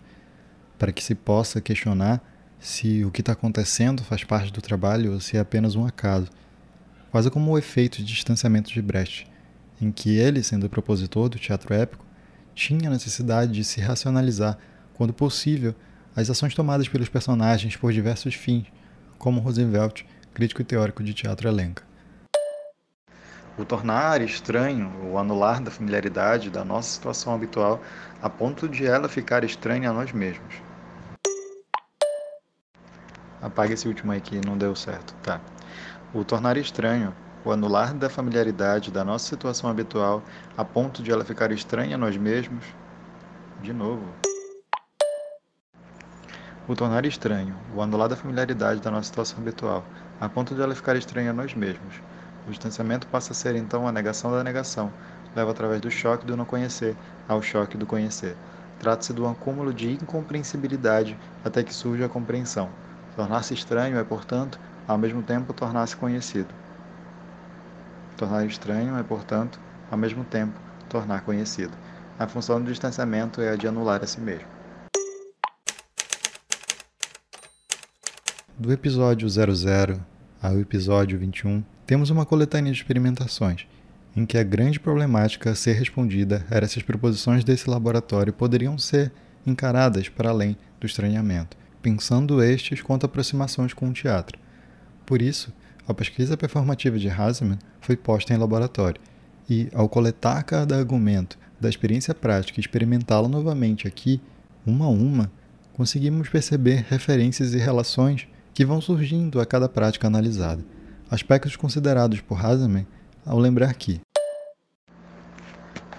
para 0.79 0.91
que 0.91 1.03
se 1.03 1.13
possa 1.13 1.61
questionar 1.61 2.19
se 2.59 3.05
o 3.05 3.11
que 3.11 3.21
está 3.21 3.33
acontecendo 3.33 4.03
faz 4.03 4.23
parte 4.23 4.51
do 4.51 4.59
trabalho 4.59 5.13
ou 5.13 5.19
se 5.19 5.37
é 5.37 5.39
apenas 5.39 5.75
um 5.75 5.85
acaso, 5.85 6.27
quase 7.11 7.29
como 7.29 7.51
o 7.51 7.59
efeito 7.59 7.99
de 7.99 8.05
distanciamento 8.05 8.73
de 8.73 8.81
Brecht, 8.81 9.27
em 9.79 9.91
que 9.91 10.17
ele, 10.17 10.41
sendo 10.41 10.65
o 10.65 10.69
propositor 10.69 11.29
do 11.29 11.37
teatro 11.37 11.75
épico, 11.75 12.03
tinha 12.55 12.89
a 12.89 12.93
necessidade 12.93 13.51
de 13.51 13.63
se 13.63 13.81
racionalizar, 13.81 14.57
quando 14.95 15.13
possível, 15.13 15.75
as 16.15 16.27
ações 16.27 16.55
tomadas 16.55 16.87
pelos 16.87 17.07
personagens 17.07 17.75
por 17.75 17.93
diversos 17.93 18.33
fins, 18.33 18.65
como 19.21 19.39
Roosevelt, 19.39 20.03
crítico 20.33 20.63
e 20.63 20.65
teórico 20.65 21.03
de 21.03 21.13
teatro, 21.13 21.47
elenca. 21.47 21.83
O 23.55 23.63
tornar 23.63 24.19
estranho, 24.19 24.91
o 25.11 25.15
anular 25.15 25.61
da 25.61 25.69
familiaridade 25.69 26.49
da 26.49 26.65
nossa 26.65 26.89
situação 26.89 27.31
habitual, 27.35 27.79
a 28.19 28.27
ponto 28.27 28.67
de 28.67 28.83
ela 28.83 29.07
ficar 29.07 29.43
estranha 29.43 29.91
a 29.91 29.93
nós 29.93 30.11
mesmos. 30.11 30.55
Apaga 33.39 33.75
esse 33.75 33.87
último 33.87 34.11
aí 34.11 34.19
que 34.19 34.43
não 34.43 34.57
deu 34.57 34.75
certo, 34.75 35.13
tá? 35.21 35.39
O 36.15 36.23
tornar 36.23 36.57
estranho, 36.57 37.13
o 37.45 37.51
anular 37.51 37.93
da 37.93 38.09
familiaridade 38.09 38.89
da 38.89 39.03
nossa 39.03 39.29
situação 39.29 39.69
habitual, 39.69 40.23
a 40.57 40.65
ponto 40.65 41.03
de 41.03 41.11
ela 41.11 41.23
ficar 41.23 41.51
estranha 41.51 41.93
a 41.93 41.99
nós 41.99 42.17
mesmos. 42.17 42.65
De 43.61 43.71
novo 43.71 44.30
o 46.71 46.75
tornar 46.75 47.05
estranho, 47.05 47.65
o 47.69 47.81
anular 47.81 48.09
da 48.09 48.15
familiaridade 48.15 48.81
da 48.81 48.89
nossa 48.91 49.07
situação 49.07 49.41
habitual, 49.41 49.91
a 50.19 50.29
ponto 50.29 50.55
de 50.55 50.61
ela 50.61 50.75
ficar 50.75 50.95
estranha 50.95 51.31
a 51.31 51.33
nós 51.33 51.53
mesmos. 51.53 52.01
O 52.45 52.49
distanciamento 52.49 53.07
passa 53.07 53.33
a 53.33 53.35
ser 53.35 53.55
então 53.55 53.87
a 53.87 53.91
negação 53.91 54.31
da 54.31 54.43
negação, 54.43 54.95
leva 55.35 55.51
através 55.51 55.81
do 55.81 55.91
choque 55.91 56.25
do 56.25 56.37
não 56.37 56.45
conhecer 56.45 56.97
ao 57.27 57.41
choque 57.41 57.77
do 57.77 57.85
conhecer. 57.85 58.41
Trata-se 58.77 59.13
de 59.13 59.21
um 59.21 59.29
acúmulo 59.29 59.73
de 59.73 59.91
incompreensibilidade 59.93 61.19
até 61.43 61.63
que 61.63 61.73
surja 61.73 62.05
a 62.05 62.09
compreensão. 62.09 62.75
Tornar-se 63.15 63.53
estranho 63.53 63.97
é, 63.97 64.03
portanto, 64.03 64.59
ao 64.87 64.97
mesmo 64.97 65.23
tempo 65.23 65.53
tornar-se 65.53 65.95
conhecido. 65.97 66.55
Tornar 68.15 68.45
estranho 68.45 68.95
é, 68.95 69.03
portanto, 69.03 69.59
ao 69.89 69.97
mesmo 69.97 70.23
tempo 70.23 70.61
tornar 70.87 71.21
conhecido. 71.23 71.77
A 72.17 72.27
função 72.27 72.63
do 72.63 72.69
distanciamento 72.71 73.41
é 73.41 73.49
a 73.49 73.55
de 73.57 73.67
anular 73.67 74.01
a 74.03 74.07
si 74.07 74.21
mesmo. 74.21 74.60
Do 78.61 78.71
episódio 78.71 79.27
00 79.27 79.99
ao 80.39 80.59
episódio 80.59 81.17
21, 81.17 81.63
temos 81.83 82.11
uma 82.11 82.27
coletânea 82.27 82.71
de 82.71 82.77
experimentações, 82.77 83.65
em 84.15 84.23
que 84.23 84.37
a 84.37 84.43
grande 84.43 84.79
problemática 84.79 85.49
a 85.49 85.55
ser 85.55 85.73
respondida 85.73 86.45
era 86.47 86.67
se 86.67 86.77
as 86.77 86.85
proposições 86.85 87.43
desse 87.43 87.67
laboratório 87.67 88.31
poderiam 88.31 88.77
ser 88.77 89.11
encaradas 89.47 90.09
para 90.09 90.29
além 90.29 90.55
do 90.79 90.85
estranhamento, 90.85 91.57
pensando 91.81 92.43
estes 92.43 92.83
quanto 92.83 93.03
aproximações 93.03 93.73
com 93.73 93.89
o 93.89 93.93
teatro. 93.93 94.37
Por 95.07 95.23
isso, 95.23 95.51
a 95.87 95.93
pesquisa 95.95 96.37
performativa 96.37 96.99
de 96.99 97.09
Haseman 97.09 97.57
foi 97.79 97.97
posta 97.97 98.31
em 98.31 98.37
laboratório, 98.37 99.01
e, 99.49 99.69
ao 99.73 99.89
coletar 99.89 100.43
cada 100.43 100.77
argumento 100.77 101.35
da 101.59 101.67
experiência 101.67 102.13
prática 102.13 102.59
e 102.59 102.61
experimentá-la 102.61 103.27
novamente 103.27 103.87
aqui, 103.87 104.21
uma 104.67 104.85
a 104.85 104.89
uma, 104.89 105.31
conseguimos 105.73 106.29
perceber 106.29 106.85
referências 106.87 107.55
e 107.55 107.57
relações 107.57 108.27
que 108.53 108.65
vão 108.65 108.81
surgindo 108.81 109.39
a 109.39 109.45
cada 109.45 109.69
prática 109.69 110.07
analisada, 110.07 110.61
aspectos 111.09 111.55
considerados 111.55 112.21
por 112.21 112.43
Haseman 112.43 112.85
ao 113.25 113.39
lembrar 113.39 113.73
que 113.73 114.01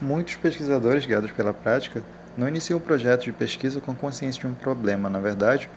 muitos 0.01 0.35
pesquisadores 0.35 1.07
guiados 1.07 1.31
pela 1.31 1.55
prática 1.55 2.03
não 2.37 2.49
iniciam 2.49 2.79
o 2.79 2.81
projeto 2.81 3.25
de 3.25 3.33
pesquisa 3.33 3.81
com 3.81 3.95
consciência 3.95 4.41
de 4.41 4.47
um 4.47 4.55
problema, 4.55 5.09
na 5.09 5.21
verdade, 5.21 5.71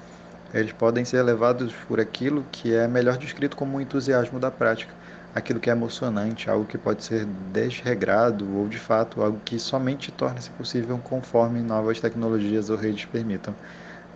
eles 0.53 0.71
podem 0.71 1.03
ser 1.03 1.21
levados 1.21 1.73
por 1.87 1.99
aquilo 1.99 2.45
que 2.51 2.73
é 2.73 2.87
melhor 2.87 3.17
descrito 3.17 3.55
como 3.55 3.77
o 3.77 3.81
entusiasmo 3.81 4.39
da 4.39 4.49
prática, 4.49 4.93
aquilo 5.33 5.59
que 5.59 5.69
é 5.69 5.73
emocionante, 5.73 6.49
algo 6.49 6.65
que 6.65 6.77
pode 6.77 7.03
ser 7.03 7.25
desregrado 7.51 8.47
ou 8.57 8.67
de 8.67 8.79
fato 8.79 9.21
algo 9.21 9.39
que 9.43 9.59
somente 9.59 10.11
torna-se 10.11 10.49
possível 10.51 10.97
conforme 11.03 11.59
novas 11.59 11.99
tecnologias 11.99 12.69
ou 12.69 12.77
redes 12.77 13.05
permitam, 13.05 13.53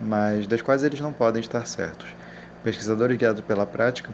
mas 0.00 0.46
das 0.46 0.62
quais 0.62 0.82
eles 0.82 0.98
não 0.98 1.12
podem 1.12 1.42
estar 1.42 1.66
certos. 1.66 2.08
Pesquisadores 2.62 3.16
guiados 3.16 3.42
pela 3.42 3.66
prática 3.66 4.10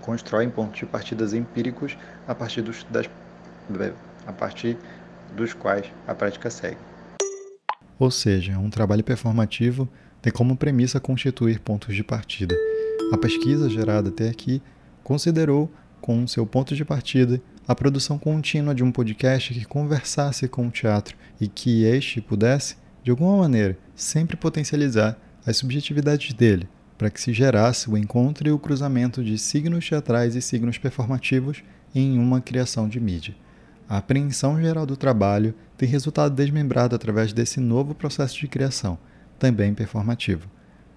constroem 0.00 0.50
pontos 0.50 0.78
de 0.78 0.86
partidas 0.86 1.32
empíricos 1.32 1.96
a 2.26 2.34
partir 2.34 2.62
dos, 2.62 2.84
das, 2.90 3.08
a 4.26 4.32
partir 4.32 4.76
dos 5.36 5.52
quais 5.54 5.86
a 6.06 6.14
prática 6.14 6.50
segue. 6.50 6.78
Ou 7.98 8.10
seja, 8.10 8.58
um 8.58 8.70
trabalho 8.70 9.04
performativo 9.04 9.88
tem 10.22 10.32
como 10.32 10.56
premissa 10.56 10.98
constituir 10.98 11.60
pontos 11.60 11.94
de 11.94 12.02
partida. 12.02 12.54
A 13.12 13.18
pesquisa 13.18 13.68
gerada 13.68 14.08
até 14.08 14.28
aqui 14.28 14.62
considerou 15.02 15.70
como 16.00 16.28
seu 16.28 16.46
ponto 16.46 16.74
de 16.74 16.84
partida 16.84 17.40
a 17.66 17.74
produção 17.74 18.18
contínua 18.18 18.74
de 18.74 18.82
um 18.82 18.90
podcast 18.90 19.54
que 19.54 19.64
conversasse 19.64 20.48
com 20.48 20.66
o 20.66 20.70
teatro 20.70 21.16
e 21.40 21.46
que 21.46 21.84
este 21.84 22.20
pudesse, 22.20 22.76
de 23.04 23.10
alguma 23.10 23.36
maneira, 23.36 23.76
sempre 23.94 24.36
potencializar 24.36 25.16
as 25.46 25.56
subjetividades 25.56 26.32
dele, 26.32 26.68
para 27.00 27.08
que 27.08 27.18
se 27.18 27.32
gerasse 27.32 27.88
o 27.88 27.96
encontro 27.96 28.46
e 28.46 28.52
o 28.52 28.58
cruzamento 28.58 29.24
de 29.24 29.38
signos 29.38 29.88
teatrais 29.88 30.36
e 30.36 30.42
signos 30.42 30.76
performativos 30.76 31.62
em 31.94 32.18
uma 32.18 32.42
criação 32.42 32.86
de 32.86 33.00
mídia. 33.00 33.34
A 33.88 33.96
apreensão 33.96 34.60
geral 34.60 34.84
do 34.84 34.98
trabalho 34.98 35.54
tem 35.78 35.88
resultado 35.88 36.34
desmembrado 36.34 36.94
através 36.94 37.32
desse 37.32 37.58
novo 37.58 37.94
processo 37.94 38.38
de 38.38 38.46
criação, 38.46 38.98
também 39.38 39.72
performativo. 39.72 40.46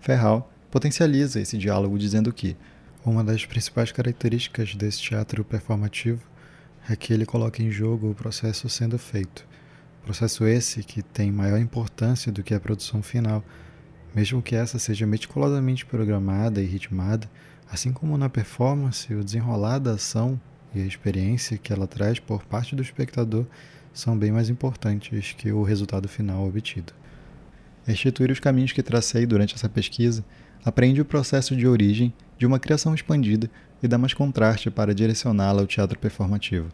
Ferral 0.02 0.52
potencializa 0.70 1.40
esse 1.40 1.58
diálogo 1.58 1.98
dizendo 1.98 2.34
que 2.34 2.58
uma 3.06 3.24
das 3.24 3.46
principais 3.46 3.90
características 3.94 4.76
desse 4.76 5.00
teatro 5.00 5.42
performativo 5.46 6.20
é 6.90 6.98
que 6.98 7.14
ele 7.14 7.26
coloca 7.26 7.64
em 7.64 7.72
jogo 7.72 8.12
o 8.12 8.16
processo 8.16 8.68
sendo 8.68 9.00
feito. 9.00 9.48
Processo 10.04 10.46
esse 10.46 10.84
que 10.84 11.02
tem 11.02 11.32
maior 11.32 11.60
importância 11.60 12.30
do 12.30 12.44
que 12.44 12.54
a 12.54 12.60
produção 12.60 13.02
final, 13.02 13.42
mesmo 14.16 14.42
que 14.42 14.56
essa 14.56 14.78
seja 14.78 15.08
meticulosamente 15.08 15.86
programada 15.86 16.62
e 16.62 16.66
ritmada, 16.66 17.30
assim 17.70 17.92
como 17.92 18.18
na 18.18 18.30
performance, 18.30 19.12
o 19.14 19.24
desenrolar 19.24 19.80
da 19.80 19.94
ação 19.94 20.40
e 20.74 20.82
a 20.82 20.86
experiência 20.86 21.58
que 21.58 21.74
ela 21.74 21.88
traz 21.88 22.20
por 22.20 22.44
parte 22.46 22.76
do 22.76 22.82
espectador 22.82 23.46
são 23.94 24.18
bem 24.18 24.32
mais 24.32 24.50
importantes 24.50 25.34
que 25.34 25.52
o 25.52 25.64
resultado 25.64 26.08
final 26.08 26.48
obtido. 26.48 26.94
Restituir 27.86 28.32
os 28.32 28.40
caminhos 28.40 28.72
que 28.72 28.84
tracei 28.84 29.26
durante 29.26 29.56
essa 29.56 29.68
pesquisa 29.68 30.24
aprende 30.64 31.02
o 31.02 31.06
processo 31.06 31.56
de 31.56 31.68
origem 31.68 32.14
de 32.38 32.46
uma 32.46 32.60
criação 32.60 32.94
expandida 32.96 33.50
e 33.82 33.88
dá 33.88 33.98
mais 33.98 34.14
contraste 34.14 34.72
para 34.72 34.96
direcioná-la 34.96 35.62
ao 35.62 35.68
teatro 35.68 36.00
performativo. 36.00 36.70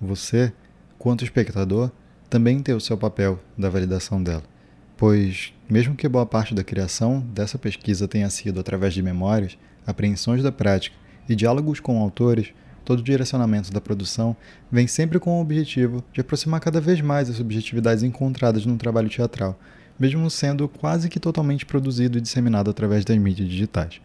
Você, 0.00 0.52
quanto 0.98 1.24
espectador, 1.24 1.90
também 2.30 2.62
tem 2.62 2.74
o 2.74 2.80
seu 2.80 2.96
papel 2.96 3.40
da 3.58 3.68
validação 3.68 4.22
dela 4.22 4.53
pois, 4.96 5.52
mesmo 5.68 5.94
que 5.94 6.08
boa 6.08 6.26
parte 6.26 6.54
da 6.54 6.64
criação 6.64 7.20
dessa 7.20 7.58
pesquisa 7.58 8.08
tenha 8.08 8.30
sido 8.30 8.60
através 8.60 8.94
de 8.94 9.02
memórias, 9.02 9.56
apreensões 9.86 10.42
da 10.42 10.52
prática 10.52 10.96
e 11.28 11.34
diálogos 11.34 11.80
com 11.80 12.00
autores, 12.00 12.52
todo 12.84 13.00
o 13.00 13.04
direcionamento 13.04 13.72
da 13.72 13.80
produção 13.80 14.36
vem 14.70 14.86
sempre 14.86 15.18
com 15.18 15.38
o 15.38 15.40
objetivo 15.40 16.04
de 16.12 16.20
aproximar 16.20 16.60
cada 16.60 16.80
vez 16.80 17.00
mais 17.00 17.30
as 17.30 17.36
subjetividades 17.36 18.04
encontradas 18.04 18.66
no 18.66 18.76
trabalho 18.76 19.08
teatral, 19.08 19.58
mesmo 19.98 20.28
sendo 20.30 20.68
quase 20.68 21.08
que 21.08 21.20
totalmente 21.20 21.64
produzido 21.64 22.18
e 22.18 22.20
disseminado 22.20 22.70
através 22.70 23.04
das 23.04 23.16
mídias 23.16 23.48
digitais. 23.48 24.00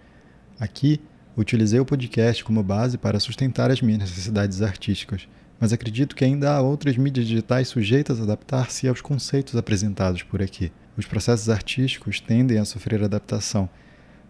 Aqui, 0.60 1.02
utilizei 1.36 1.80
o 1.80 1.86
podcast 1.86 2.43
como 2.43 2.63
base 2.63 2.97
para 2.97 3.19
sustentar 3.19 3.71
as 3.71 3.82
minhas 3.82 3.99
necessidades 3.99 4.62
artísticas, 4.62 5.28
mas 5.60 5.74
acredito 5.74 6.15
que 6.15 6.24
ainda 6.24 6.54
há 6.54 6.62
outras 6.62 6.95
mídias 6.95 7.28
digitais 7.28 7.67
sujeitas 7.67 8.19
a 8.19 8.24
adaptar-se 8.24 8.88
aos 8.88 9.02
conceitos 9.02 9.56
apresentados 9.56 10.24
por 10.24 10.41
aqui. 10.41 10.72
Os 10.98 11.06
processos 11.06 11.50
artísticos 11.50 12.19
tendem 12.19 12.58
a 12.58 12.65
sofrer 12.65 13.04
adaptação, 13.04 13.69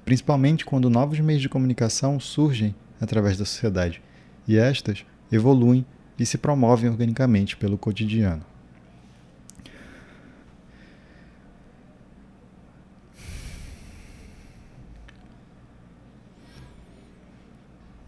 principalmente 0.04 0.66
quando 0.66 0.90
novos 0.90 1.20
meios 1.20 1.42
de 1.42 1.50
comunicação 1.50 2.20
surgem 2.20 2.74
através 3.00 3.38
da 3.38 3.46
sociedade, 3.46 4.02
e 4.48 4.58
estas 4.58 5.06
evoluem 5.32 5.86
e 6.18 6.26
se 6.26 6.38
promovem 6.38 6.90
organicamente 6.90 7.56
pelo 7.56 7.78
cotidiano. 7.78 8.49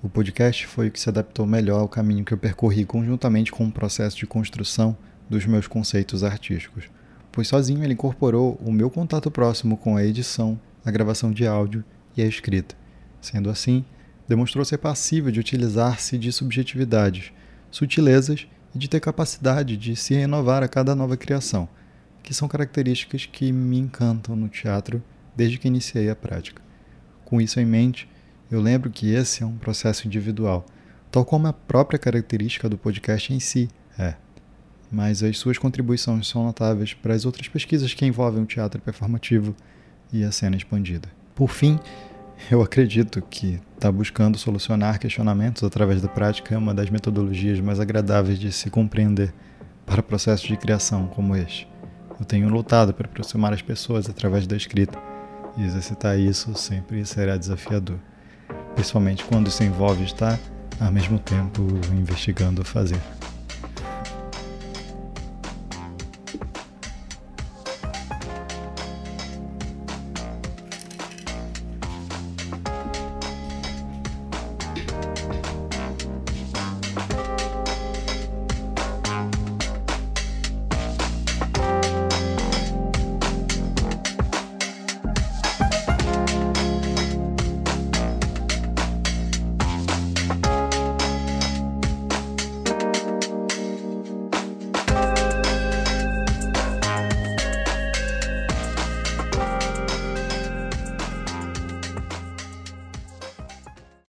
O 0.03 0.09
podcast 0.09 0.65
foi 0.65 0.87
o 0.87 0.91
que 0.91 0.99
se 0.99 1.09
adaptou 1.09 1.45
melhor 1.45 1.79
ao 1.79 1.87
caminho 1.87 2.25
que 2.25 2.33
eu 2.33 2.37
percorri 2.37 2.85
conjuntamente 2.85 3.51
com 3.51 3.67
o 3.67 3.71
processo 3.71 4.17
de 4.17 4.25
construção 4.25 4.97
dos 5.29 5.45
meus 5.45 5.67
conceitos 5.67 6.23
artísticos, 6.23 6.85
pois 7.31 7.47
sozinho 7.47 7.83
ele 7.83 7.93
incorporou 7.93 8.59
o 8.65 8.71
meu 8.71 8.89
contato 8.89 9.29
próximo 9.29 9.77
com 9.77 9.95
a 9.95 10.03
edição, 10.03 10.59
a 10.83 10.89
gravação 10.89 11.31
de 11.31 11.45
áudio 11.45 11.83
e 12.17 12.21
a 12.23 12.25
escrita. 12.25 12.73
Sendo 13.21 13.47
assim, 13.47 13.85
demonstrou 14.27 14.65
ser 14.65 14.79
passível 14.79 15.31
de 15.31 15.39
utilizar-se 15.39 16.17
de 16.17 16.31
subjetividades, 16.31 17.31
sutilezas 17.69 18.47
e 18.73 18.79
de 18.79 18.89
ter 18.89 18.99
capacidade 18.99 19.77
de 19.77 19.95
se 19.95 20.15
renovar 20.15 20.63
a 20.63 20.67
cada 20.67 20.95
nova 20.95 21.15
criação, 21.15 21.69
que 22.23 22.33
são 22.33 22.47
características 22.47 23.27
que 23.27 23.51
me 23.51 23.77
encantam 23.77 24.35
no 24.35 24.49
teatro 24.49 25.03
desde 25.35 25.59
que 25.59 25.67
iniciei 25.67 26.09
a 26.09 26.15
prática. 26.15 26.59
Com 27.23 27.39
isso 27.39 27.59
em 27.59 27.65
mente, 27.67 28.09
eu 28.51 28.59
lembro 28.59 28.89
que 28.89 29.13
esse 29.13 29.41
é 29.41 29.45
um 29.45 29.55
processo 29.55 30.05
individual, 30.05 30.65
tal 31.09 31.23
como 31.23 31.47
a 31.47 31.53
própria 31.53 31.97
característica 31.97 32.67
do 32.67 32.77
podcast 32.77 33.33
em 33.33 33.39
si 33.39 33.69
é. 33.97 34.15
Mas 34.91 35.23
as 35.23 35.37
suas 35.37 35.57
contribuições 35.57 36.27
são 36.27 36.43
notáveis 36.43 36.93
para 36.93 37.13
as 37.13 37.25
outras 37.25 37.47
pesquisas 37.47 37.93
que 37.93 38.05
envolvem 38.05 38.43
o 38.43 38.45
teatro 38.45 38.81
performativo 38.81 39.55
e 40.11 40.23
a 40.23 40.31
cena 40.31 40.57
expandida. 40.57 41.07
Por 41.33 41.49
fim, 41.49 41.79
eu 42.49 42.61
acredito 42.61 43.21
que 43.21 43.53
estar 43.53 43.87
tá 43.87 43.91
buscando 43.91 44.37
solucionar 44.37 44.99
questionamentos 44.99 45.63
através 45.63 46.01
da 46.01 46.09
prática 46.09 46.53
é 46.53 46.57
uma 46.57 46.73
das 46.73 46.89
metodologias 46.89 47.59
mais 47.61 47.79
agradáveis 47.79 48.37
de 48.37 48.51
se 48.51 48.69
compreender 48.69 49.33
para 49.85 50.03
processos 50.03 50.47
de 50.47 50.57
criação 50.57 51.07
como 51.07 51.35
este. 51.35 51.67
Eu 52.19 52.25
tenho 52.25 52.49
lutado 52.49 52.93
para 52.93 53.07
aproximar 53.07 53.53
as 53.53 53.61
pessoas 53.61 54.09
através 54.09 54.45
da 54.45 54.55
escrita, 54.55 54.97
e 55.57 55.63
exercitar 55.63 56.17
isso 56.19 56.53
sempre 56.55 57.05
será 57.05 57.35
desafiador, 57.35 57.97
principalmente 58.75 59.23
quando 59.25 59.49
se 59.49 59.63
envolve 59.63 60.03
estar, 60.03 60.39
ao 60.79 60.91
mesmo 60.91 61.19
tempo, 61.19 61.61
investigando 61.93 62.63
fazer. 62.63 62.99